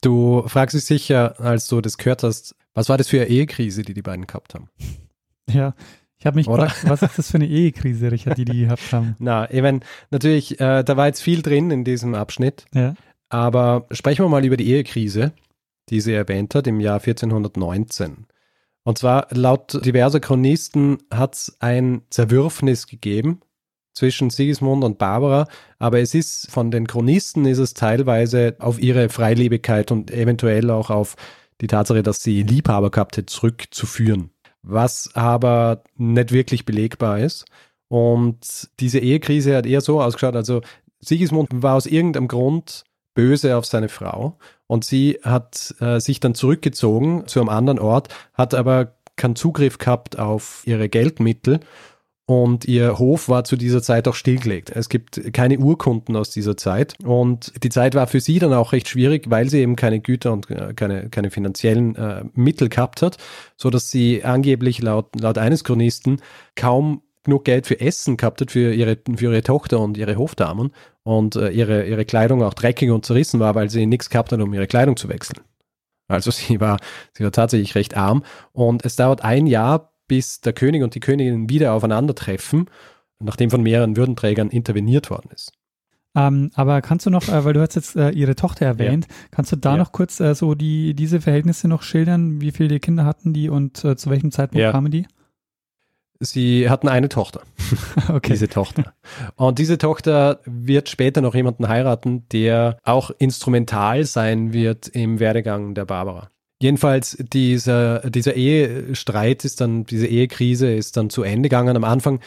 [0.00, 3.82] Du fragst dich sicher, als du das gehört hast, was war das für eine Ehekrise,
[3.82, 4.68] die die beiden gehabt haben?
[5.50, 5.72] Ja,
[6.18, 6.64] ich habe mich Oder?
[6.64, 9.16] gefragt, was ist das für eine Ehekrise, Richard, die die gehabt haben?
[9.18, 9.80] Na, ich meine,
[10.10, 12.66] natürlich, äh, da war jetzt viel drin in diesem Abschnitt.
[12.74, 12.94] Ja.
[13.30, 15.32] Aber sprechen wir mal über die Ehekrise,
[15.88, 18.26] die sie erwähnt hat im Jahr 1419.
[18.88, 23.42] Und zwar laut diverser Chronisten hat es ein Zerwürfnis gegeben
[23.92, 25.46] zwischen Sigismund und Barbara,
[25.78, 30.88] aber es ist von den Chronisten ist es teilweise auf ihre Freilebigkeit und eventuell auch
[30.88, 31.16] auf
[31.60, 34.30] die Tatsache, dass sie Liebhaber gehabt hat, zurückzuführen.
[34.62, 37.44] Was aber nicht wirklich belegbar ist.
[37.88, 40.62] Und diese Ehekrise hat eher so ausgeschaut, also
[41.00, 46.36] Sigismund war aus irgendeinem Grund böse auf seine Frau und sie hat äh, sich dann
[46.36, 51.58] zurückgezogen zu einem anderen Ort, hat aber keinen Zugriff gehabt auf ihre Geldmittel
[52.30, 54.70] und ihr Hof war zu dieser Zeit auch stillgelegt.
[54.70, 56.94] Es gibt keine Urkunden aus dieser Zeit.
[57.02, 60.34] Und die Zeit war für sie dann auch recht schwierig, weil sie eben keine Güter
[60.34, 63.16] und äh, keine, keine finanziellen äh, Mittel gehabt hat,
[63.56, 66.20] so dass sie angeblich laut, laut eines Chronisten
[66.54, 70.72] kaum genug Geld für Essen gehabt hat für ihre, für ihre Tochter und ihre Hofdamen
[71.08, 74.40] und äh, ihre, ihre Kleidung auch dreckig und zerrissen war, weil sie nichts gehabt hat,
[74.40, 75.40] um ihre Kleidung zu wechseln.
[76.06, 76.78] Also sie war,
[77.14, 81.00] sie war tatsächlich recht arm und es dauert ein Jahr, bis der König und die
[81.00, 82.68] Königin wieder aufeinandertreffen,
[83.20, 85.52] nachdem von mehreren Würdenträgern interveniert worden ist.
[86.14, 89.14] Ähm, aber kannst du noch, äh, weil du hast jetzt äh, ihre Tochter erwähnt, ja.
[89.30, 89.76] kannst du da ja.
[89.78, 92.42] noch kurz äh, so die, diese Verhältnisse noch schildern?
[92.42, 94.72] Wie viele Kinder hatten die und äh, zu welchem Zeitpunkt ja.
[94.72, 95.06] kamen die?
[96.20, 97.42] Sie hatten eine Tochter.
[98.08, 98.32] okay.
[98.32, 98.92] Diese Tochter.
[99.36, 105.74] Und diese Tochter wird später noch jemanden heiraten, der auch instrumental sein wird im Werdegang
[105.74, 106.28] der Barbara.
[106.60, 111.76] Jedenfalls dieser, dieser Ehestreit ist dann, diese Ehekrise ist dann zu Ende gegangen.
[111.76, 112.18] Am Anfang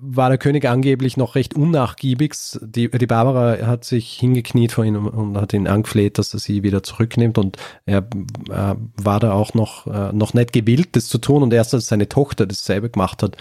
[0.00, 2.34] war der König angeblich noch recht unnachgiebig.
[2.60, 6.62] Die, die Barbara hat sich hingekniet vor ihm und hat ihn angefleht, dass er sie
[6.62, 7.38] wieder zurücknimmt.
[7.38, 7.98] Und er
[8.50, 11.42] äh, war da auch noch, äh, noch nicht gewillt, das zu tun.
[11.42, 13.36] Und erst als seine Tochter dasselbe gemacht hat,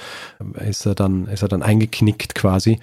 [0.67, 2.79] ist er dann, ist er dann eingeknickt quasi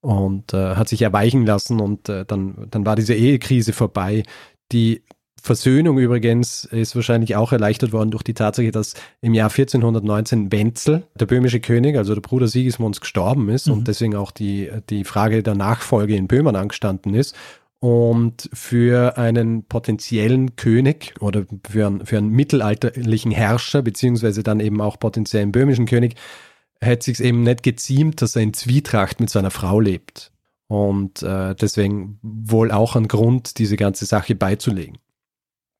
[0.00, 1.80] und äh, hat sich erweichen lassen.
[1.80, 4.22] Und äh, dann, dann war diese Ehekrise vorbei,
[4.72, 5.02] die
[5.48, 11.04] Versöhnung übrigens ist wahrscheinlich auch erleichtert worden durch die Tatsache, dass im Jahr 1419 Wenzel,
[11.18, 13.72] der böhmische König, also der Bruder Sigismunds, gestorben ist mhm.
[13.72, 17.34] und deswegen auch die, die Frage der Nachfolge in Böhmen angestanden ist.
[17.80, 24.82] Und für einen potenziellen König oder für einen, für einen mittelalterlichen Herrscher, beziehungsweise dann eben
[24.82, 26.16] auch potenziellen böhmischen König,
[26.82, 30.30] hätte sich eben nicht geziemt, dass er in Zwietracht mit seiner Frau lebt.
[30.66, 34.98] Und äh, deswegen wohl auch ein Grund, diese ganze Sache beizulegen.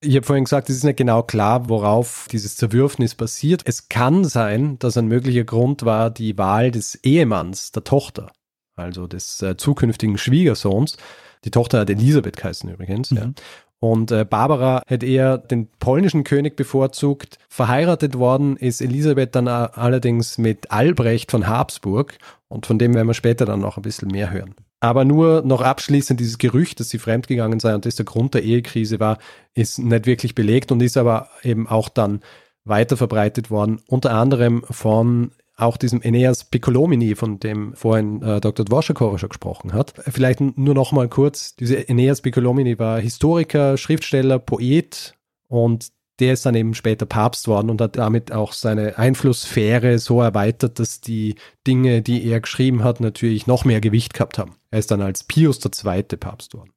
[0.01, 3.63] Ich habe vorhin gesagt, es ist nicht genau klar, worauf dieses Zerwürfnis basiert.
[3.65, 8.31] Es kann sein, dass ein möglicher Grund war die Wahl des Ehemanns der Tochter,
[8.77, 10.99] also des äh, zukünftigen Schwiegersohns.
[11.45, 13.11] Die Tochter hat Elisabeth geheißen übrigens.
[13.11, 13.17] Mhm.
[13.17, 13.33] Ja.
[13.81, 17.39] Und äh, Barbara hätte eher den polnischen König bevorzugt.
[17.49, 22.19] Verheiratet worden ist Elisabeth dann allerdings mit Albrecht von Habsburg.
[22.49, 24.55] Und von dem werden wir später dann noch ein bisschen mehr hören.
[24.81, 28.45] Aber nur noch abschließend dieses Gerücht, dass sie fremdgegangen sei und das der Grund der
[28.45, 29.19] Ehekrise war,
[29.55, 32.21] ist nicht wirklich belegt und ist aber eben auch dann
[32.65, 38.65] weiter verbreitet worden, unter anderem von auch diesem Aeneas Piccolomini, von dem vorhin äh, Dr.
[38.65, 39.95] Dvorakova schon gesprochen hat.
[40.07, 45.15] Vielleicht nur noch mal kurz, dieser Aeneas Piccolomini war Historiker, Schriftsteller, Poet
[45.49, 45.89] und
[46.19, 50.79] der ist dann eben später Papst worden und hat damit auch seine Einflusssphäre so erweitert,
[50.79, 54.57] dass die Dinge, die er geschrieben hat, natürlich noch mehr Gewicht gehabt haben.
[54.71, 56.03] Er ist dann als Pius II.
[56.03, 56.73] Papst worden.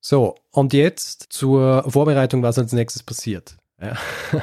[0.00, 3.56] So, und jetzt zur Vorbereitung, was als nächstes passiert.
[3.80, 3.96] Ja.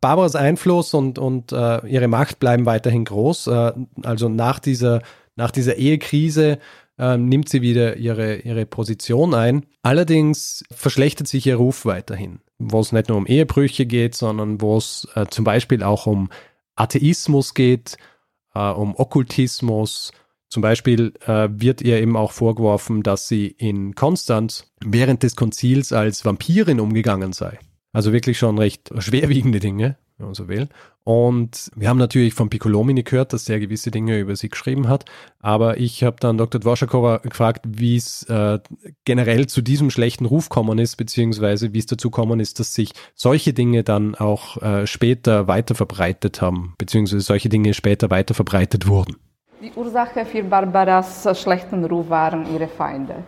[0.00, 3.46] Barbaras Einfluss und, und äh, ihre Macht bleiben weiterhin groß.
[3.48, 3.72] Äh,
[4.02, 5.02] also nach dieser,
[5.36, 6.58] nach dieser Ehekrise
[6.98, 9.66] äh, nimmt sie wieder ihre, ihre Position ein.
[9.82, 14.76] Allerdings verschlechtert sich ihr Ruf weiterhin wo es nicht nur um Ehebrüche geht, sondern wo
[14.76, 16.28] es äh, zum Beispiel auch um
[16.74, 17.96] Atheismus geht,
[18.54, 20.12] äh, um Okkultismus.
[20.48, 25.92] Zum Beispiel äh, wird ihr eben auch vorgeworfen, dass sie in Konstanz während des Konzils
[25.92, 27.58] als Vampirin umgegangen sei.
[27.92, 30.68] Also wirklich schon recht schwerwiegende Dinge wenn man so will.
[31.04, 35.04] Und wir haben natürlich von Piccolomini gehört, dass er gewisse Dinge über sie geschrieben hat.
[35.40, 36.60] Aber ich habe dann Dr.
[36.60, 38.58] Dvorakova gefragt, wie es äh,
[39.04, 42.92] generell zu diesem schlechten Ruf kommen ist, beziehungsweise wie es dazu kommen ist, dass sich
[43.14, 48.86] solche Dinge dann auch äh, später weiter verbreitet haben, beziehungsweise solche Dinge später weiter verbreitet
[48.86, 49.16] wurden.
[49.62, 53.24] Die Ursache für Barbaras schlechten Ruf waren ihre Feinde.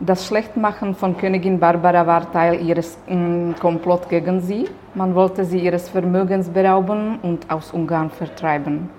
[0.00, 4.68] Das Schlechtmachen von Königin Barbara war Teil ihres mm, Komplott gegen sie.
[4.94, 8.90] Man wollte sie ihres Vermögens berauben und aus Ungarn vertreiben.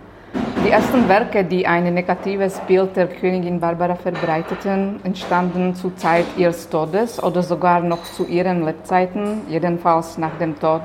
[0.65, 6.67] Die ersten Werke, die ein negatives Bild der Königin Barbara verbreiteten, entstanden zur Zeit ihres
[6.67, 10.81] Todes oder sogar noch zu ihren Lebzeiten, jedenfalls nach dem Tod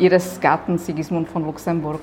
[0.00, 2.00] ihres Gatten Sigismund von Luxemburg.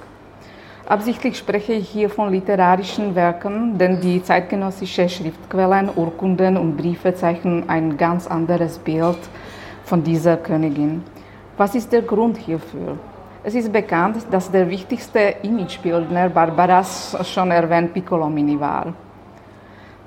[0.85, 7.69] Absichtlich spreche ich hier von literarischen Werken, denn die zeitgenössischen Schriftquellen, Urkunden und Briefe zeichnen
[7.69, 9.17] ein ganz anderes Bild
[9.85, 11.01] von dieser Königin.
[11.55, 12.97] Was ist der Grund hierfür?
[13.45, 18.93] Es ist bekannt, dass der wichtigste Imagebildner Barbaras schon erwähnt Piccolomini war.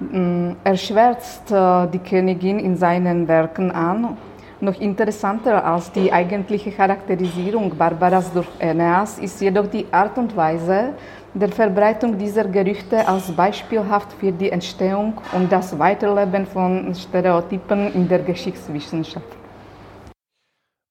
[0.00, 4.18] Mm, er schwärzt äh, die Königin in seinen Werken an
[4.60, 10.94] noch interessanter als die eigentliche Charakterisierung Barbaras durch Aeneas ist jedoch die Art und Weise
[11.34, 18.08] der Verbreitung dieser Gerüchte als beispielhaft für die Entstehung und das Weiterleben von Stereotypen in
[18.08, 19.26] der Geschichtswissenschaft.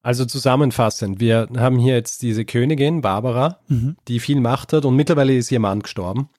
[0.04, 3.96] Also zusammenfassend, wir haben hier jetzt diese Königin Barbara, mhm.
[4.08, 6.30] die viel Macht hat und mittlerweile ist ihr Mann gestorben.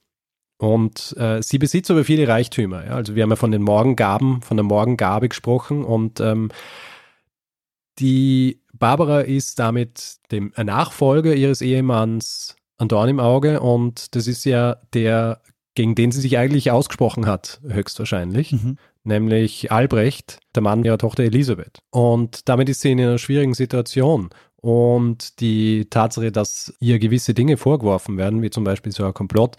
[0.59, 2.87] Und äh, sie besitzt aber viele Reichtümer.
[2.87, 2.93] Ja?
[2.93, 6.51] Also wir haben ja von den Morgengaben, von der Morgengabe gesprochen und ähm,
[7.99, 14.45] die Barbara ist damit dem Nachfolger ihres Ehemanns ein Dorn im Auge und das ist
[14.45, 15.41] ja der,
[15.75, 18.53] gegen den sie sich eigentlich ausgesprochen hat, höchstwahrscheinlich.
[18.53, 18.77] Mhm.
[19.05, 21.79] Nämlich Albrecht, der Mann ihrer Tochter Elisabeth.
[21.91, 24.31] Und damit ist sie in einer schwierigen Situation.
[24.57, 29.57] Und die Tatsache, dass ihr gewisse Dinge vorgeworfen werden, wie zum Beispiel so ein Komplott,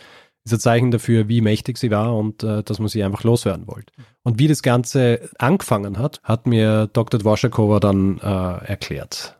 [0.47, 3.67] ist ein Zeichen dafür, wie mächtig sie war und äh, dass man sie einfach loswerden
[3.67, 3.91] wollte.
[4.23, 7.19] Und wie das Ganze angefangen hat, hat mir Dr.
[7.19, 9.38] Dvorschakowa dann äh, erklärt.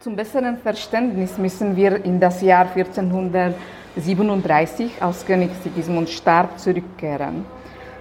[0.00, 7.44] Zum besseren Verständnis müssen wir in das Jahr 1437, als König Sigismund starb, zurückkehren.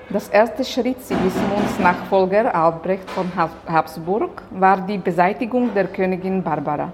[0.10, 6.94] Das erste Schritt Sigismunds Nachfolger Albrecht von Habsburg war die Beseitigung der Königin Barbara.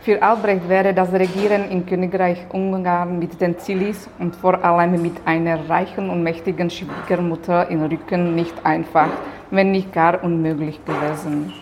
[0.00, 5.16] Für Albrecht wäre das Regieren im Königreich Ungarn mit den Zilis und vor allem mit
[5.24, 9.08] einer reichen und mächtigen Schwiegermutter im Rücken nicht einfach,
[9.50, 11.52] wenn nicht gar unmöglich gewesen.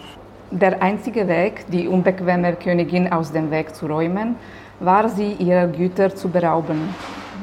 [0.51, 4.37] Der einzige Weg, die unbequeme Königin aus dem Weg zu räumen,
[4.81, 6.95] war sie ihrer Güter zu berauben.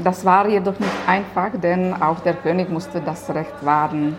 [0.03, 4.15] Das war jedoch nicht einfach, denn auch der König musste das Recht wahren.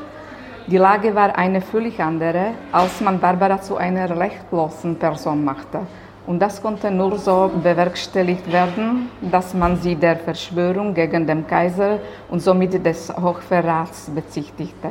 [0.67, 5.81] Die Lage war eine völlig andere, als man Barbara zu einer rechtlosen Person machte.
[6.27, 11.99] Und das konnte nur so bewerkstelligt werden, dass man sie der Verschwörung gegen den Kaiser
[12.31, 14.89] und somit des Hochverrats bezichtigte.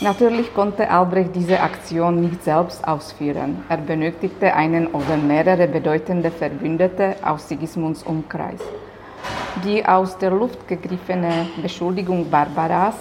[0.00, 3.62] Natürlich konnte Albrecht diese Aktion nicht selbst ausführen.
[3.68, 8.60] Er benötigte einen oder mehrere bedeutende Verbündete aus Sigismunds Umkreis.
[9.64, 12.96] Die aus der Luft gegriffene Beschuldigung Barbaras,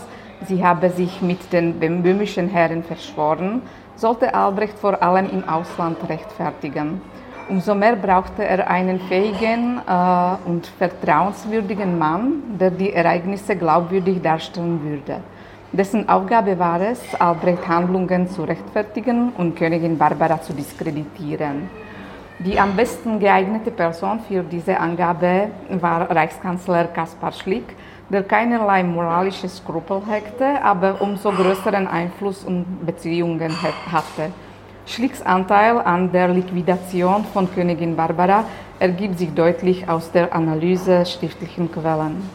[0.48, 3.64] sie habe sich mit den böhmischen Herren verschworen,
[3.96, 7.02] sollte Albrecht vor allem im Ausland rechtfertigen.
[7.50, 14.82] Umso mehr brauchte er einen fähigen äh, und vertrauenswürdigen Mann, der die Ereignisse glaubwürdig darstellen
[14.82, 15.22] würde.
[15.72, 21.70] Dessen Aufgabe war es, Albrecht Handlungen zu rechtfertigen und Königin Barbara zu diskreditieren.
[22.40, 27.76] Die am besten geeignete Person für diese Angabe war Reichskanzler Kaspar Schlick,
[28.10, 33.52] der keinerlei moralische Skrupel hegte, aber umso größeren Einfluss und Beziehungen
[33.92, 34.32] hatte.
[34.86, 38.44] Schlicks Anteil an der Liquidation von Königin Barbara
[38.80, 42.30] ergibt sich deutlich aus der Analyse schriftlichen Quellen.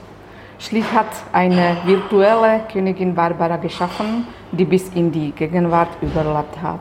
[0.58, 6.80] Schlick hat eine virtuelle Königin Barbara geschaffen, die bis in die Gegenwart überlebt hat.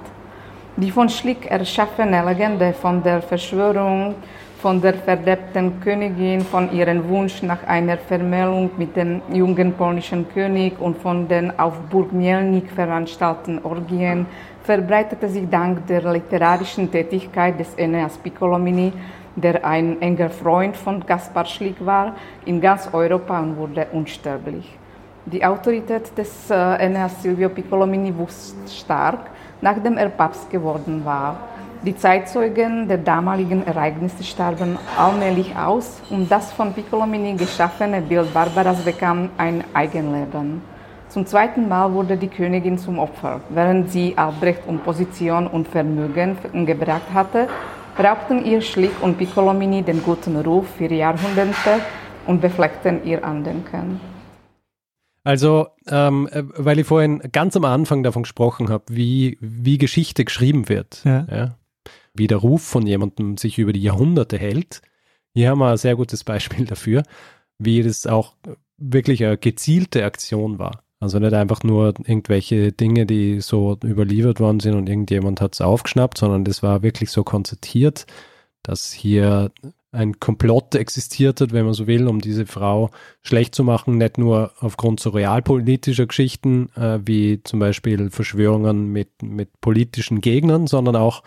[0.77, 4.15] Die von Schlick erschaffene Legende von der Verschwörung,
[4.61, 10.79] von der verderbten Königin, von ihrem Wunsch nach einer Vermählung mit dem jungen polnischen König
[10.79, 14.25] und von den auf Burg Mielnik veranstalteten Orgien
[14.67, 18.91] verbreitete sich dank der literarischen Tätigkeit des Eneas Piccolomini,
[19.35, 24.67] der ein enger Freund von Gaspar Schlick war, in ganz Europa und wurde unsterblich.
[25.25, 29.19] Die Autorität des äh, Eneas Silvio Piccolomini wuchs stark
[29.61, 31.37] nachdem er Papst geworden war.
[31.83, 38.81] Die Zeitzeugen der damaligen Ereignisse starben allmählich aus und das von Piccolomini geschaffene Bild Barbaras
[38.81, 40.61] bekam ein Eigenleben.
[41.09, 43.41] Zum zweiten Mal wurde die Königin zum Opfer.
[43.49, 47.47] Während sie Albrecht um Position und Vermögen gebracht hatte,
[47.97, 51.79] raubten ihr Schlick und Piccolomini den guten Ruf für Jahrhunderte
[52.25, 53.99] und befleckten ihr Andenken.
[55.23, 60.23] Also, ähm, äh, weil ich vorhin ganz am Anfang davon gesprochen habe, wie, wie Geschichte
[60.25, 61.27] geschrieben wird, ja.
[61.29, 61.57] ja.
[62.13, 64.81] wie der Ruf von jemandem sich über die Jahrhunderte hält.
[65.33, 67.03] Hier haben wir ein sehr gutes Beispiel dafür,
[67.59, 68.35] wie das auch
[68.77, 70.83] wirklich eine gezielte Aktion war.
[70.99, 75.61] Also nicht einfach nur irgendwelche Dinge, die so überliefert worden sind und irgendjemand hat es
[75.61, 78.07] aufgeschnappt, sondern das war wirklich so konzertiert,
[78.63, 79.51] dass hier
[79.91, 82.89] ein Komplott existiert hat, wenn man so will, um diese Frau
[83.21, 89.23] schlecht zu machen, nicht nur aufgrund so realpolitischer Geschichten, äh, wie zum Beispiel Verschwörungen mit,
[89.23, 91.23] mit politischen Gegnern, sondern auch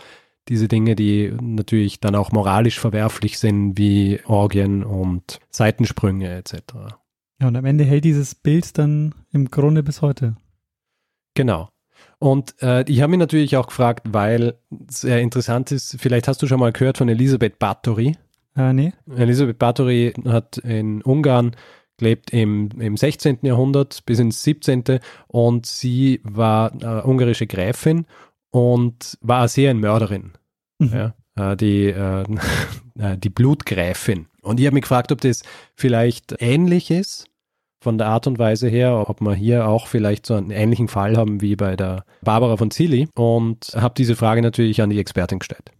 [0.48, 6.98] diese Dinge, die natürlich dann auch moralisch verwerflich sind, wie Orgien und Seitensprünge etc.
[7.40, 10.37] Ja, und am Ende hält dieses Bild dann im Grunde bis heute.
[11.35, 11.70] Genau.
[12.18, 16.42] Und äh, ich habe mich natürlich auch gefragt, weil es sehr interessant ist, vielleicht hast
[16.42, 18.16] du schon mal gehört von Elisabeth Bathory.
[18.57, 18.92] Äh, nee.
[19.16, 21.57] Elisabeth Bathory hat in Ungarn
[21.96, 23.38] gelebt im, im 16.
[23.42, 25.01] Jahrhundert bis ins 17.
[25.28, 28.07] und sie war äh, ungarische Gräfin
[28.51, 30.32] und war sehr eine Mörderin.
[30.78, 30.93] Mhm.
[30.93, 32.24] Ja, äh, die, äh,
[32.99, 34.26] äh, die Blutgräfin.
[34.43, 35.43] Und ich habe mich gefragt, ob das
[35.74, 37.30] vielleicht ähnlich ist
[37.83, 41.16] von der Art und Weise her, ob wir hier auch vielleicht so einen ähnlichen Fall
[41.16, 45.39] haben wie bei der Barbara von Zilli und habe diese Frage natürlich an die Expertin
[45.39, 45.70] gestellt.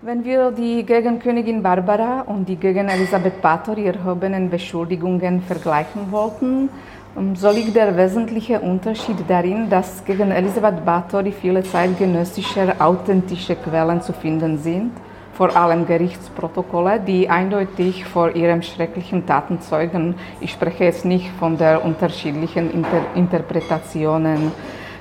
[0.00, 6.68] Wenn wir die gegen Königin Barbara und die gegen Elisabeth Bathory erhobenen Beschuldigungen vergleichen wollten,
[7.16, 14.02] ähm, so liegt der wesentliche Unterschied darin, dass gegen Elisabeth Bathory viele zeitgenössische authentische Quellen
[14.02, 14.92] zu finden sind,
[15.34, 20.14] vor allem Gerichtsprotokolle, die eindeutig vor ihren schrecklichen Taten zeugen.
[20.40, 24.52] Ich spreche jetzt nicht von der unterschiedlichen Inter Interpretationen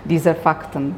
[0.05, 0.95] dieser Fakten.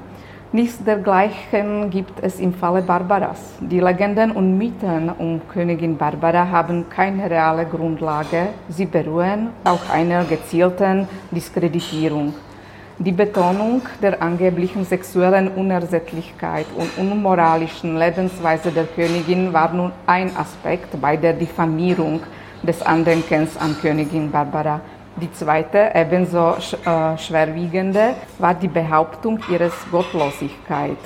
[0.52, 3.58] Nichts dergleichen gibt es im Falle Barbaras.
[3.60, 8.50] Die Legenden und Mythen um Königin Barbara haben keine reale Grundlage.
[8.70, 12.36] Sie beruhen auf einer gezielten Diskreditierung.
[13.00, 21.02] Die Betonung der angeblichen sexuellen Unersättlichkeit und unmoralischen Lebensweise der Königin war nun ein Aspekt
[21.02, 22.22] bei der Diffamierung
[22.62, 24.80] des Andenkens an Königin Barbara.
[25.20, 30.98] Die zweite, ebenso äh, schwerwiegende, war die Behauptung ihrer Gottlosigkeit.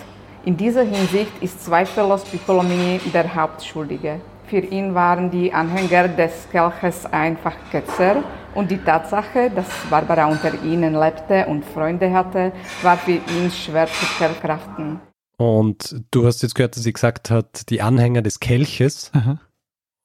[0.44, 4.20] In dieser Hinsicht ist zweifellos Piccolomini der Hauptschuldige.
[4.48, 8.24] Für ihn waren die Anhänger des Kelches einfach Ketzer
[8.58, 12.52] und die Tatsache, dass Barbara unter ihnen lebte und Freunde hatte,
[12.82, 15.00] war für ihn schwer zu verkraften.
[15.38, 19.12] Und du hast jetzt gehört, dass sie gesagt hat, die Anhänger des Kelches.
[19.14, 19.40] Aha.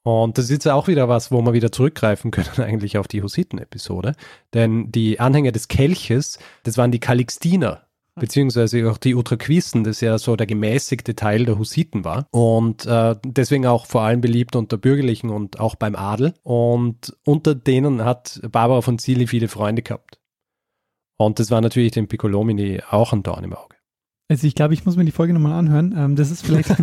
[0.04, 3.22] Und das ist jetzt auch wieder was, wo wir wieder zurückgreifen können eigentlich auf die
[3.22, 4.14] Hussiten-Episode.
[4.52, 10.18] Denn die Anhänger des Kelches, das waren die Calixtiner beziehungsweise auch die Utraquisten, das ja
[10.18, 14.76] so der gemäßigte Teil der Hussiten war und äh, deswegen auch vor allem beliebt unter
[14.76, 16.34] Bürgerlichen und auch beim Adel.
[16.42, 20.18] Und unter denen hat Barbara von Zili viele Freunde gehabt.
[21.16, 23.76] Und das war natürlich dem Piccolomini auch ein Dorn im Auge.
[24.28, 25.94] Also ich glaube, ich muss mir die Folge nochmal anhören.
[25.96, 26.68] Ähm, das ist vielleicht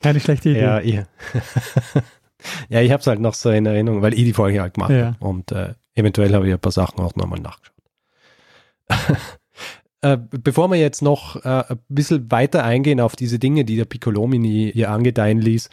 [0.00, 0.60] keine schlechte Idee.
[0.60, 0.94] Ja, ich,
[2.68, 4.90] ja, ich habe es halt noch so in Erinnerung, weil ich die Folge halt gemacht
[4.90, 5.06] ja.
[5.06, 5.24] habe.
[5.24, 7.69] Und äh, eventuell habe ich ein paar Sachen auch nochmal nachgeschaut.
[10.02, 13.84] Äh, bevor wir jetzt noch äh, ein bisschen weiter eingehen auf diese Dinge, die der
[13.84, 15.68] Piccolomini ihr angedeihen ließ,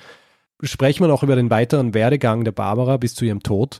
[0.64, 3.80] sprechen wir noch über den weiteren Werdegang der Barbara bis zu ihrem Tod.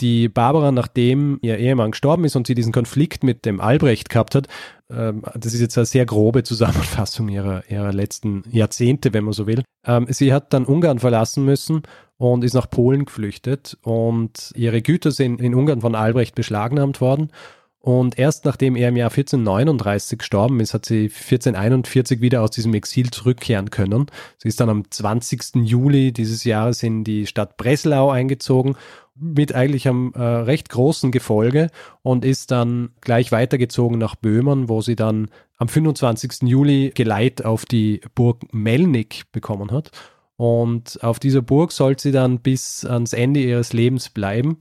[0.00, 4.36] Die Barbara, nachdem ihr Ehemann gestorben ist und sie diesen Konflikt mit dem Albrecht gehabt
[4.36, 4.46] hat,
[4.88, 9.48] ähm, das ist jetzt eine sehr grobe Zusammenfassung ihrer, ihrer letzten Jahrzehnte, wenn man so
[9.48, 9.64] will.
[9.84, 11.82] Ähm, sie hat dann Ungarn verlassen müssen
[12.18, 17.32] und ist nach Polen geflüchtet und ihre Güter sind in Ungarn von Albrecht beschlagnahmt worden
[17.80, 22.74] und erst nachdem er im Jahr 1439 gestorben ist, hat sie 1441 wieder aus diesem
[22.74, 24.06] Exil zurückkehren können.
[24.36, 25.56] Sie ist dann am 20.
[25.64, 28.76] Juli dieses Jahres in die Stadt Breslau eingezogen
[29.14, 31.70] mit eigentlich einem äh, recht großen Gefolge
[32.02, 36.42] und ist dann gleich weitergezogen nach Böhmen, wo sie dann am 25.
[36.48, 39.90] Juli Geleit auf die Burg Melnik bekommen hat.
[40.36, 44.58] Und auf dieser Burg soll sie dann bis ans Ende ihres Lebens bleiben.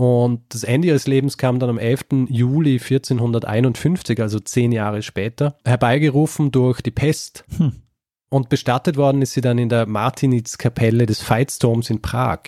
[0.00, 2.26] Und das Ende ihres Lebens kam dann am 11.
[2.30, 7.44] Juli 1451, also zehn Jahre später, herbeigerufen durch die Pest.
[7.58, 7.82] Hm.
[8.30, 12.44] Und bestattet worden ist sie dann in der Martinitz-Kapelle des Veitsturms in Prag.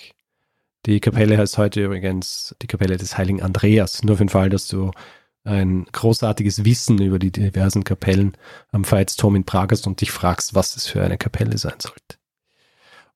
[0.86, 4.66] Die Kapelle heißt heute übrigens die Kapelle des heiligen Andreas, nur für den Fall, dass
[4.68, 4.90] du
[5.44, 8.34] ein großartiges Wissen über die diversen Kapellen
[8.70, 12.21] am Veitsturm in Prag hast und dich fragst, was es für eine Kapelle sein sollte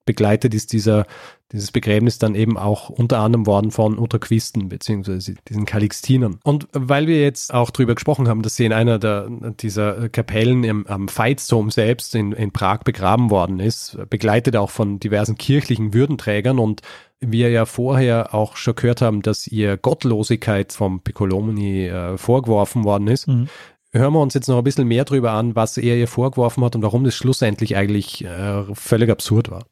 [0.07, 1.05] begleitet ist dieser,
[1.53, 6.39] dieses Begräbnis dann eben auch unter anderem worden von Utraquisten beziehungsweise diesen Calixtinern.
[6.43, 9.29] Und weil wir jetzt auch drüber gesprochen haben, dass sie in einer der,
[9.61, 14.99] dieser Kapellen im, am Veitsdom selbst in, in Prag begraben worden ist, begleitet auch von
[14.99, 16.81] diversen kirchlichen Würdenträgern und
[17.21, 23.09] wir ja vorher auch schon gehört haben, dass ihr Gottlosigkeit vom Piccolomini äh, vorgeworfen worden
[23.09, 23.27] ist.
[23.27, 23.49] Mhm
[23.93, 26.77] hören wir uns jetzt noch ein bisschen mehr drüber an, was er ihr vorgeworfen hat
[26.77, 29.65] und warum das schlussendlich eigentlich äh, völlig absurd war.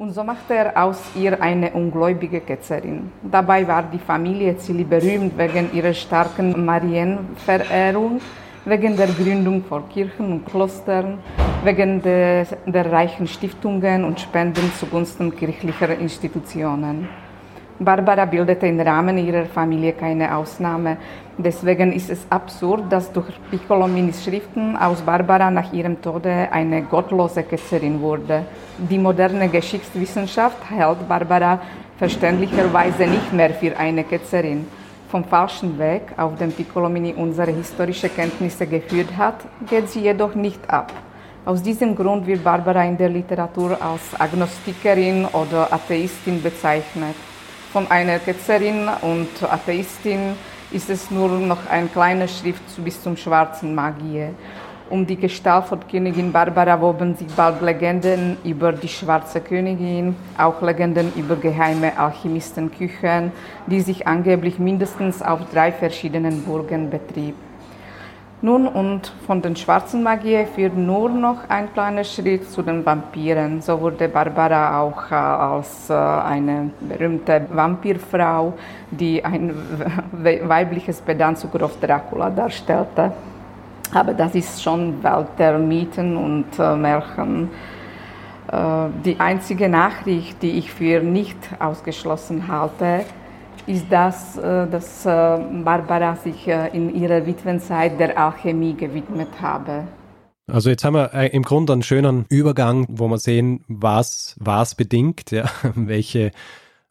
[0.00, 3.12] Und so machte er aus ihr eine ungläubige Ketzerin.
[3.22, 8.18] Dabei war die Familie Zilli berühmt wegen ihrer starken Marienverehrung,
[8.64, 11.18] wegen der Gründung von Kirchen und Klostern,
[11.64, 17.06] wegen der, der reichen Stiftungen und Spenden zugunsten kirchlicher Institutionen.
[17.78, 20.96] Barbara bildete im Rahmen ihrer Familie keine Ausnahme.
[21.42, 27.44] Deswegen ist es absurd, dass durch Piccolominis Schriften aus Barbara nach ihrem Tode eine gottlose
[27.44, 28.44] Ketzerin wurde.
[28.76, 31.58] Die moderne Geschichtswissenschaft hält Barbara
[31.96, 34.66] verständlicherweise nicht mehr für eine Ketzerin.
[35.10, 39.36] Vom falschen Weg, auf dem Piccolomini unsere historische Kenntnisse geführt hat,
[39.66, 40.92] geht sie jedoch nicht ab.
[41.46, 47.16] Aus diesem Grund wird Barbara in der Literatur als Agnostikerin oder Atheistin bezeichnet.
[47.72, 50.34] Von einer Ketzerin und Atheistin
[50.72, 54.30] ist es nur noch ein kleiner Schrift bis zum schwarzen Magie.
[54.88, 60.60] Um die Gestalt von Königin Barbara woben sich bald Legenden über die schwarze Königin, auch
[60.62, 63.30] Legenden über geheime Alchemistenküchen,
[63.68, 67.36] die sich angeblich mindestens auf drei verschiedenen Burgen betrieb.
[68.42, 73.60] Nun und von den schwarzen Magie führt nur noch ein kleiner Schritt zu den Vampiren.
[73.60, 78.54] So wurde Barbara auch äh, als äh, eine berühmte Vampirfrau,
[78.90, 79.54] die ein
[80.12, 83.12] weibliches Pendant zu Graf Dracula darstellte.
[83.92, 87.50] Aber das ist schon Welt der Mythen und äh, Märchen.
[89.04, 93.04] Die einzige Nachricht, die ich für nicht ausgeschlossen halte,
[93.66, 95.08] ist das, äh, dass äh,
[95.64, 99.84] Barbara sich in ihrer Witwenzeit der Alchemie gewidmet habe.
[100.46, 105.30] Also jetzt haben wir im Grunde einen schönen Übergang, wo wir sehen, was was bedingt,
[105.30, 106.32] ja, welche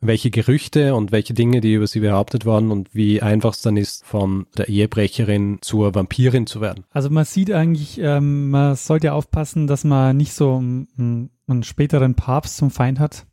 [0.01, 3.77] welche Gerüchte und welche Dinge, die über sie behauptet wurden und wie einfach es dann
[3.77, 6.85] ist, von der Ehebrecherin zur Vampirin zu werden.
[6.91, 12.15] Also man sieht eigentlich, ähm, man sollte aufpassen, dass man nicht so einen, einen späteren
[12.15, 13.25] Papst zum Feind hat.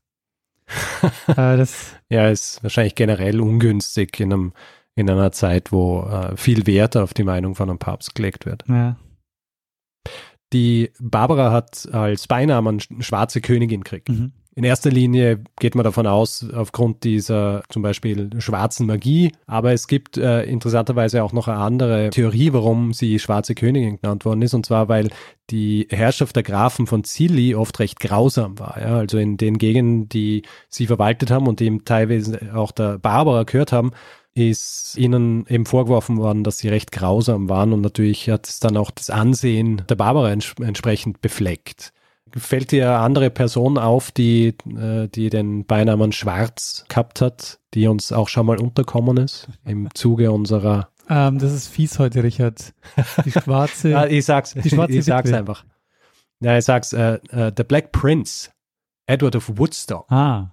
[1.36, 1.64] äh,
[2.10, 4.52] ja, ist wahrscheinlich generell ungünstig in, einem,
[4.94, 8.64] in einer Zeit, wo äh, viel Wert auf die Meinung von einem Papst gelegt wird.
[8.68, 8.96] Ja.
[10.52, 14.08] Die Barbara hat als Beinamen Schwarze Königin gekriegt.
[14.08, 14.32] Mhm.
[14.58, 19.32] In erster Linie geht man davon aus, aufgrund dieser zum Beispiel schwarzen Magie.
[19.46, 24.24] Aber es gibt äh, interessanterweise auch noch eine andere Theorie, warum sie Schwarze Königin genannt
[24.24, 24.54] worden ist.
[24.54, 25.10] Und zwar, weil
[25.50, 28.80] die Herrschaft der Grafen von Zilli oft recht grausam war.
[28.80, 28.96] Ja?
[28.96, 30.40] Also in den Gegenden, die
[30.70, 33.90] sie verwaltet haben und dem teilweise auch der Barbara gehört haben,
[34.36, 38.76] ist ihnen eben vorgeworfen worden, dass sie recht grausam waren und natürlich hat es dann
[38.76, 41.94] auch das Ansehen der Barbara ents entsprechend befleckt.
[42.36, 47.86] Fällt dir eine andere Person auf, die, äh, die den Beinamen Schwarz gehabt hat, die
[47.86, 50.90] uns auch schon mal unterkommen ist im Zuge unserer.
[51.08, 52.74] Ähm, das ist fies heute, Richard.
[53.24, 53.88] Die schwarze.
[53.90, 55.64] ja, ich sag's, die schwarze ich sag's einfach.
[56.40, 58.50] Ja, ich sag's, äh, äh, The Black Prince,
[59.06, 60.10] Edward of Woodstock.
[60.12, 60.50] Ah.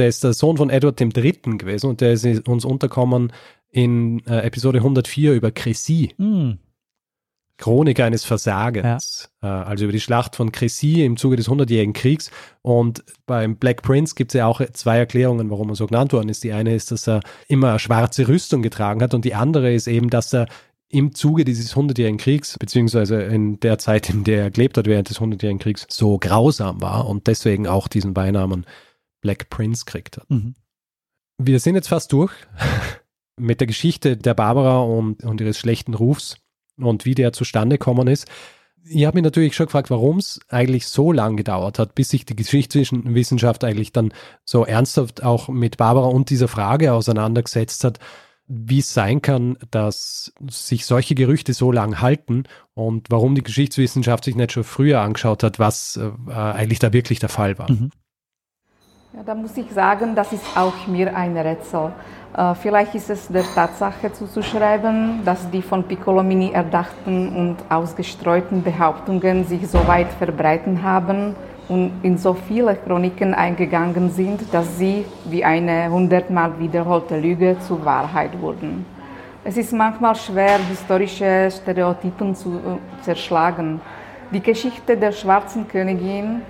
[0.00, 1.58] Der ist der Sohn von Edward III.
[1.58, 3.34] gewesen und der ist uns unterkommen
[3.70, 6.14] in äh, Episode 104 über Crécy.
[6.16, 6.58] Mm.
[7.58, 9.62] Chronik eines Versagens, ja.
[9.62, 12.30] Äh, also über die Schlacht von Crécy im Zuge des Hundertjährigen Kriegs.
[12.62, 16.30] Und beim Black Prince gibt es ja auch zwei Erklärungen, warum er so genannt worden
[16.30, 16.44] ist.
[16.44, 19.86] Die eine ist, dass er immer eine schwarze Rüstung getragen hat und die andere ist
[19.86, 20.46] eben, dass er
[20.88, 25.10] im Zuge dieses Hundertjährigen Kriegs, beziehungsweise in der Zeit, in der er gelebt hat während
[25.10, 28.64] des Hundertjährigen Kriegs, so grausam war und deswegen auch diesen Beinamen
[29.20, 30.30] Black Prince kriegt hat.
[30.30, 30.54] Mhm.
[31.38, 32.32] Wir sind jetzt fast durch
[33.36, 36.38] mit der Geschichte der Barbara und, und ihres schlechten Rufs
[36.76, 38.26] und wie der zustande gekommen ist.
[38.82, 42.24] Ich habe mich natürlich schon gefragt, warum es eigentlich so lange gedauert hat, bis sich
[42.24, 44.12] die Geschichtswissenschaft eigentlich dann
[44.44, 47.98] so ernsthaft auch mit Barbara und dieser Frage auseinandergesetzt hat,
[48.52, 52.44] wie es sein kann, dass sich solche Gerüchte so lang halten
[52.74, 57.20] und warum die Geschichtswissenschaft sich nicht schon früher angeschaut hat, was äh, eigentlich da wirklich
[57.20, 57.70] der Fall war.
[57.70, 57.90] Mhm.
[59.12, 61.90] Ja, da muss ich sagen, das ist auch mir ein Rätsel.
[62.36, 69.44] Äh, vielleicht ist es der Tatsache zuzuschreiben, dass die von Piccolomini erdachten und ausgestreuten Behauptungen
[69.46, 71.34] sich so weit verbreiten haben
[71.68, 77.84] und in so viele Chroniken eingegangen sind, dass sie wie eine hundertmal wiederholte Lüge zur
[77.84, 78.86] Wahrheit wurden.
[79.42, 83.80] Es ist manchmal schwer, historische Stereotypen zu äh, zerschlagen.
[84.30, 86.42] Die Geschichte der schwarzen Königin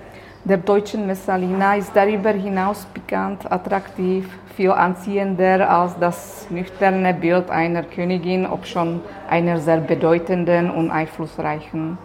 [0.45, 4.27] der deutschen Messalina ist darüber hinaus pikant, attraktiv,
[4.57, 11.99] viel anziehender als das nüchterne Bild einer Königin, obschon einer sehr bedeutenden und einflussreichen.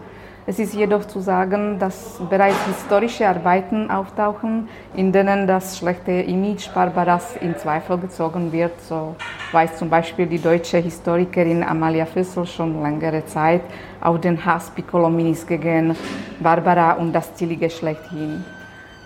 [0.48, 6.72] Es ist jedoch zu sagen, dass bereits historische Arbeiten auftauchen, in denen das schlechte Image
[6.72, 8.80] Barbaras in Zweifel gezogen wird.
[8.80, 9.16] So
[9.50, 13.62] weist zum Beispiel die deutsche Historikerin Amalia Füssel schon längere Zeit
[14.00, 15.96] auf den Hass Piccolominis gegen
[16.38, 18.44] Barbara und das Zilli-Geschlecht hin.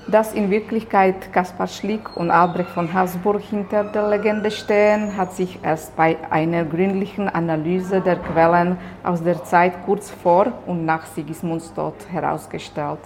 [0.09, 5.59] Dass in Wirklichkeit Kaspar Schlick und Albrecht von Habsburg hinter der Legende stehen, hat sich
[5.62, 11.72] erst bei einer gründlichen Analyse der Quellen aus der Zeit kurz vor und nach Sigismunds
[11.74, 13.01] Tod herausgestellt.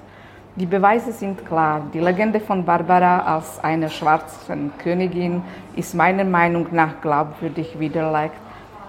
[0.57, 1.83] Die Beweise sind klar.
[1.93, 5.43] Die Legende von Barbara als einer schwarzen Königin
[5.75, 8.37] ist meiner Meinung nach glaubwürdig widerlegt.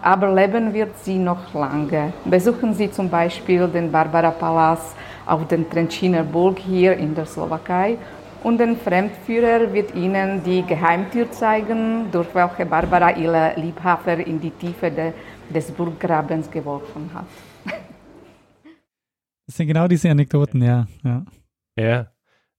[0.04, 2.14] Aber leben wird sie noch lange.
[2.24, 4.96] Besuchen Sie zum Beispiel den Barbara-Palast
[5.26, 7.98] auf den Trenčiner Burg hier in der Slowakei.
[8.44, 14.52] Und der Fremdführer wird Ihnen die Geheimtür zeigen, durch welche Barbara ihre Liebhaber in die
[14.52, 15.14] Tiefe de,
[15.50, 17.26] des Burggrabens geworfen hat.
[19.48, 20.88] Das sind genau diese Anekdoten, ja.
[21.04, 21.26] Ja,
[21.76, 22.12] ja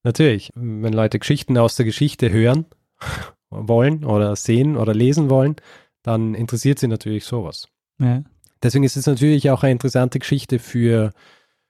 [0.02, 0.50] natürlich.
[0.54, 2.66] Wenn Leute Geschichten aus der Geschichte hören
[3.50, 5.56] wollen oder sehen oder lesen wollen,
[6.02, 7.68] dann interessiert sie natürlich sowas.
[8.00, 8.22] Ja.
[8.62, 11.12] Deswegen ist es natürlich auch eine interessante Geschichte für,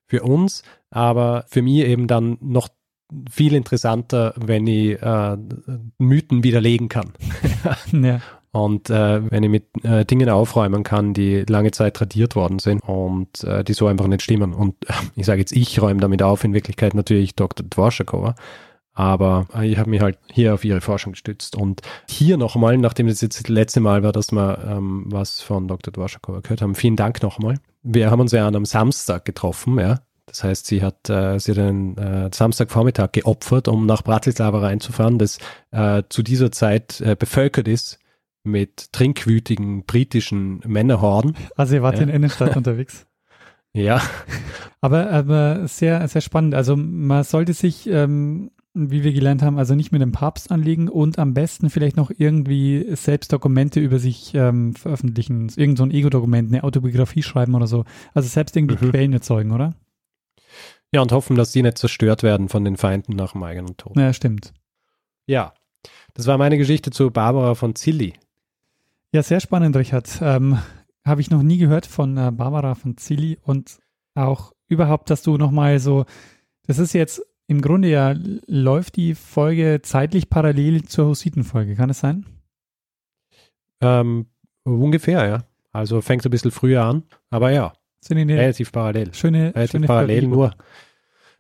[0.07, 2.69] für uns, aber für mich eben dann noch
[3.31, 5.37] viel interessanter, wenn ich äh,
[5.99, 7.13] Mythen widerlegen kann.
[7.93, 8.21] ja.
[8.53, 12.81] Und äh, wenn ich mit äh, Dingen aufräumen kann, die lange Zeit tradiert worden sind
[12.81, 14.55] und äh, die so einfach nicht stimmen.
[14.55, 17.67] Und äh, ich sage jetzt, ich räume damit auf, in Wirklichkeit natürlich Dr.
[17.69, 18.35] Dvorakova.
[18.95, 21.55] Aber ich habe mich halt hier auf ihre Forschung gestützt.
[21.55, 25.69] Und hier nochmal, nachdem das jetzt das letzte Mal war, dass wir ähm, was von
[25.69, 25.93] Dr.
[25.93, 27.59] Dworschakova gehört haben, vielen Dank nochmal.
[27.83, 30.01] Wir haben uns ja an einem Samstag getroffen, ja.
[30.27, 35.19] Das heißt, sie hat, äh, sie hat einen äh, Samstagvormittag geopfert, um nach Bratislava reinzufahren,
[35.19, 35.39] das
[35.71, 37.99] äh, zu dieser Zeit äh, bevölkert ist
[38.43, 41.37] mit trinkwütigen britischen Männerhorden.
[41.57, 42.03] Also ihr wart ja.
[42.03, 43.07] in der Innenstadt unterwegs.
[43.73, 44.01] Ja.
[44.81, 46.55] Aber, aber sehr, sehr spannend.
[46.55, 50.89] Also man sollte sich ähm, wie wir gelernt haben, also nicht mit dem Papst anlegen
[50.89, 55.51] und am besten vielleicht noch irgendwie selbst Dokumente über sich ähm, veröffentlichen.
[55.57, 57.85] Irgend so ein Ego-Dokument, eine Autobiografie schreiben oder so.
[58.13, 58.91] Also selbst irgendwie mhm.
[58.91, 59.75] Quellen erzeugen, oder?
[60.93, 63.97] Ja, und hoffen, dass die nicht zerstört werden von den Feinden nach dem eigenen Tod.
[63.97, 64.53] Ja, stimmt.
[65.27, 65.53] Ja,
[66.15, 68.15] das war meine Geschichte zu Barbara von Zilli.
[69.13, 70.19] Ja, sehr spannend, Richard.
[70.21, 70.59] Ähm,
[71.05, 73.79] Habe ich noch nie gehört von äh, Barbara von Zilli und
[74.15, 76.05] auch überhaupt, dass du nochmal so,
[76.67, 78.15] das ist jetzt im Grunde ja
[78.47, 82.27] läuft die Folge zeitlich parallel zur Hussiten-Folge, kann es sein?
[83.81, 84.27] Ähm,
[84.65, 85.45] ungefähr, ja.
[85.73, 87.73] Also fängt ein bisschen früher an, aber ja.
[88.01, 89.15] Sind relativ parallel.
[89.15, 90.53] Schöne, relativ schöne parallel, nur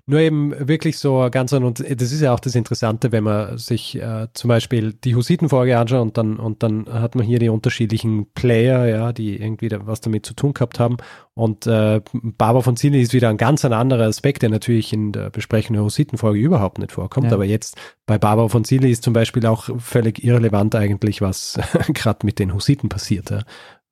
[0.08, 4.00] nur eben wirklich so ganz, und das ist ja auch das Interessante, wenn man sich
[4.00, 8.30] äh, zum Beispiel die Hussiten-Folge anschaut und dann, und dann hat man hier die unterschiedlichen
[8.32, 10.98] Player, ja, die irgendwie da, was damit zu tun gehabt haben.
[11.34, 15.10] Und äh, Barbara von Zini ist wieder ein ganz ein anderer Aspekt, der natürlich in
[15.10, 17.26] der Besprechung der Hussiten-Folge überhaupt nicht vorkommt.
[17.26, 17.32] Ja.
[17.32, 17.76] Aber jetzt
[18.06, 21.58] bei Barbara von Zini ist zum Beispiel auch völlig irrelevant eigentlich, was
[21.94, 23.30] gerade mit den Hussiten passiert.
[23.30, 23.40] Ja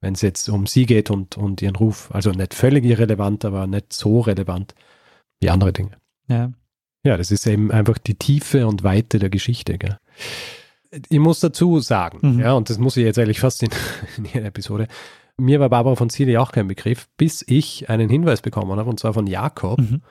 [0.05, 2.11] wenn es jetzt um sie geht und, und ihren Ruf.
[2.13, 4.75] Also nicht völlig irrelevant, aber nicht so relevant
[5.41, 5.93] wie andere Dinge.
[6.29, 6.53] Ja.
[7.05, 9.79] Ja, das ist eben einfach die Tiefe und Weite der Geschichte.
[9.79, 9.99] Gell?
[11.09, 12.41] Ich muss dazu sagen, mhm.
[12.41, 13.71] ja, und das muss ich jetzt eigentlich fast in,
[14.19, 14.89] in jeder Episode,
[15.39, 19.01] mir war Barbara von Zili auch kein Begriff, bis ich einen Hinweis bekommen habe, und
[19.01, 20.03] zwar von Jakob, mhm.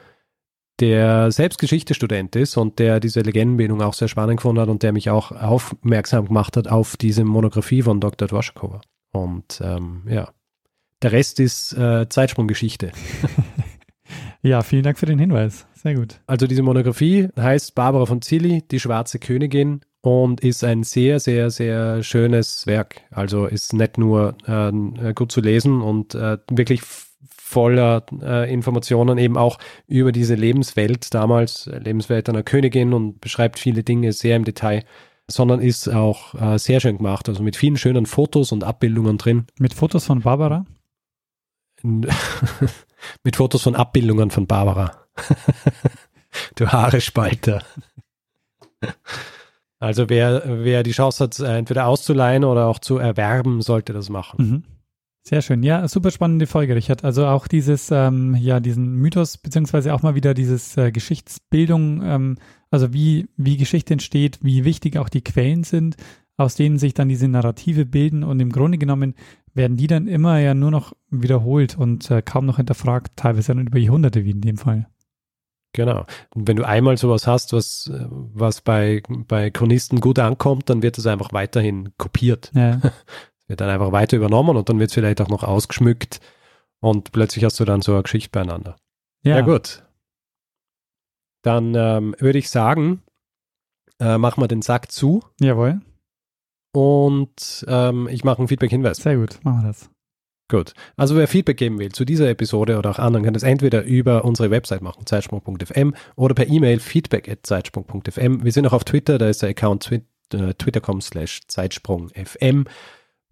[0.79, 4.91] der selbst Geschichtestudent ist und der diese Legendenbildung auch sehr spannend gefunden hat und der
[4.91, 8.27] mich auch aufmerksam gemacht hat auf diese Monographie von Dr.
[8.27, 8.81] Dwaschkova.
[9.13, 10.29] Und ähm, ja,
[11.01, 12.91] der Rest ist äh, Zeitsprunggeschichte.
[14.41, 15.65] ja, vielen Dank für den Hinweis.
[15.75, 16.19] Sehr gut.
[16.27, 21.49] Also diese Monographie heißt Barbara von Zilli, die schwarze Königin und ist ein sehr, sehr,
[21.49, 23.01] sehr schönes Werk.
[23.11, 26.81] Also ist nicht nur äh, gut zu lesen und äh, wirklich
[27.27, 33.83] voller äh, Informationen eben auch über diese Lebenswelt damals, Lebenswelt einer Königin und beschreibt viele
[33.83, 34.83] Dinge sehr im Detail,
[35.29, 39.45] sondern ist auch äh, sehr schön gemacht, also mit vielen schönen Fotos und Abbildungen drin.
[39.59, 40.65] Mit Fotos von Barbara?
[41.83, 45.05] mit Fotos von Abbildungen von Barbara.
[46.55, 47.63] du Haarespalter.
[49.79, 54.37] Also wer, wer die Chance hat, entweder auszuleihen oder auch zu erwerben, sollte das machen.
[54.37, 54.63] Mhm.
[55.25, 55.63] Sehr schön.
[55.63, 57.05] Ja, super spannende Folge, Richard.
[57.05, 62.37] Also auch dieses, ähm, ja, diesen Mythos, beziehungsweise auch mal wieder dieses äh, Geschichtsbildung, ähm,
[62.69, 65.95] also wie, wie Geschichte entsteht, wie wichtig auch die Quellen sind,
[66.35, 69.15] aus denen sich dann diese Narrative bilden und im Grunde genommen
[69.53, 73.67] werden die dann immer ja nur noch wiederholt und äh, kaum noch hinterfragt, teilweise dann
[73.67, 74.87] über Jahrhunderte wie in dem Fall.
[75.71, 76.05] Genau.
[76.35, 80.97] Und wenn du einmal sowas hast, was, was bei, bei Chronisten gut ankommt, dann wird
[80.97, 82.51] es einfach weiterhin kopiert.
[82.53, 82.81] Ja.
[83.53, 86.19] wird dann einfach weiter übernommen und dann wird es vielleicht auch noch ausgeschmückt
[86.79, 88.77] und plötzlich hast du dann so eine Geschichte beieinander.
[89.23, 89.83] Ja, ja gut.
[91.43, 93.03] Dann ähm, würde ich sagen,
[93.99, 95.23] äh, machen wir den Sack zu.
[95.39, 95.81] Jawohl.
[96.73, 98.97] Und ähm, ich mache einen Feedback-Hinweis.
[98.97, 99.91] Sehr gut, machen wir das.
[100.49, 100.73] Gut.
[100.97, 104.25] Also wer Feedback geben will zu dieser Episode oder auch anderen, kann das entweder über
[104.25, 108.43] unsere Website machen, zeitsprung.fm oder per E-Mail feedback.zeitsprung.fm.
[108.43, 112.65] Wir sind auch auf Twitter, da ist der Account äh, twitter.com slash zeitsprungfm.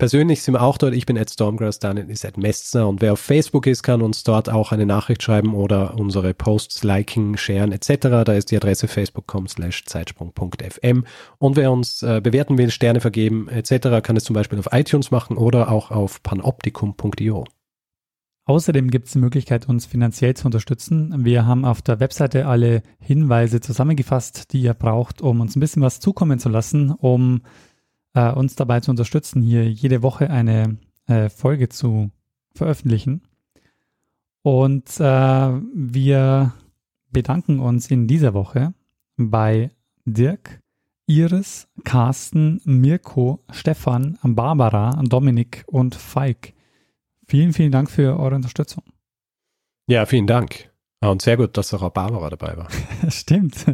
[0.01, 0.95] Persönlich sind wir auch dort.
[0.95, 4.23] Ich bin at Stormgrass, Daniel ist at Messner und wer auf Facebook ist, kann uns
[4.23, 8.25] dort auch eine Nachricht schreiben oder unsere Posts liken, sharen etc.
[8.25, 11.05] Da ist die Adresse facebook.com slash zeitsprung.fm
[11.37, 14.01] und wer uns äh, bewerten will, Sterne vergeben etc.
[14.01, 17.43] kann es zum Beispiel auf iTunes machen oder auch auf panoptikum.io.
[18.45, 21.13] Außerdem gibt es die Möglichkeit, uns finanziell zu unterstützen.
[21.25, 25.83] Wir haben auf der Webseite alle Hinweise zusammengefasst, die ihr braucht, um uns ein bisschen
[25.83, 27.41] was zukommen zu lassen, um
[28.13, 32.11] äh, uns dabei zu unterstützen, hier jede Woche eine äh, Folge zu
[32.53, 33.21] veröffentlichen.
[34.43, 36.53] Und äh, wir
[37.11, 38.73] bedanken uns in dieser Woche
[39.17, 39.71] bei
[40.05, 40.61] Dirk,
[41.05, 46.53] Iris, Carsten, Mirko, Stefan, Barbara, Dominik und Falk.
[47.27, 48.83] Vielen, vielen Dank für eure Unterstützung.
[49.87, 50.71] Ja, vielen Dank.
[51.01, 52.67] Und sehr gut, dass auch Barbara dabei war.
[53.09, 53.65] Stimmt.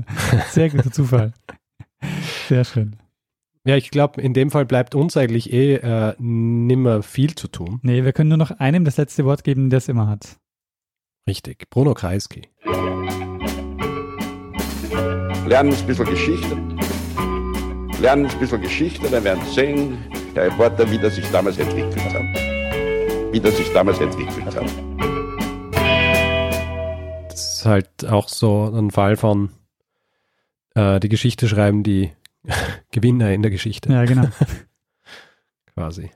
[0.49, 1.33] Sehr guter Zufall.
[2.47, 2.95] Sehr schön.
[3.67, 7.81] Ja, ich glaube, in dem Fall bleibt uns eigentlich eh äh, nimmer viel zu tun.
[7.83, 10.37] Nee, wir können nur noch einem das letzte Wort geben, der es immer hat.
[11.27, 12.43] Richtig, Bruno Kreisky.
[15.45, 16.57] lernen ein bisschen Geschichte.
[17.99, 19.97] Lernen ein bisschen Geschichte, dann werden Sie sehen,
[20.33, 23.33] der Reporter, wie das sich damals entwickelt hat.
[23.33, 24.63] Wie das sich damals entwickelt hat.
[27.29, 29.49] Das ist halt auch so ein Fall von
[30.73, 32.13] äh, die Geschichte schreiben die
[32.91, 33.91] Gewinner in der Geschichte.
[33.91, 34.27] Ja, genau.
[35.73, 36.11] Quasi.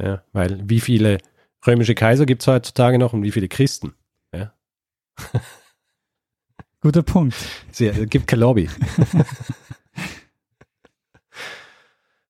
[0.00, 1.18] Ja, weil wie viele
[1.66, 3.94] römische Kaiser gibt es heutzutage noch und wie viele Christen?
[4.32, 4.54] Ja.
[6.80, 7.36] Guter Punkt.
[7.70, 7.78] Es
[8.08, 8.68] gibt kein Lobby.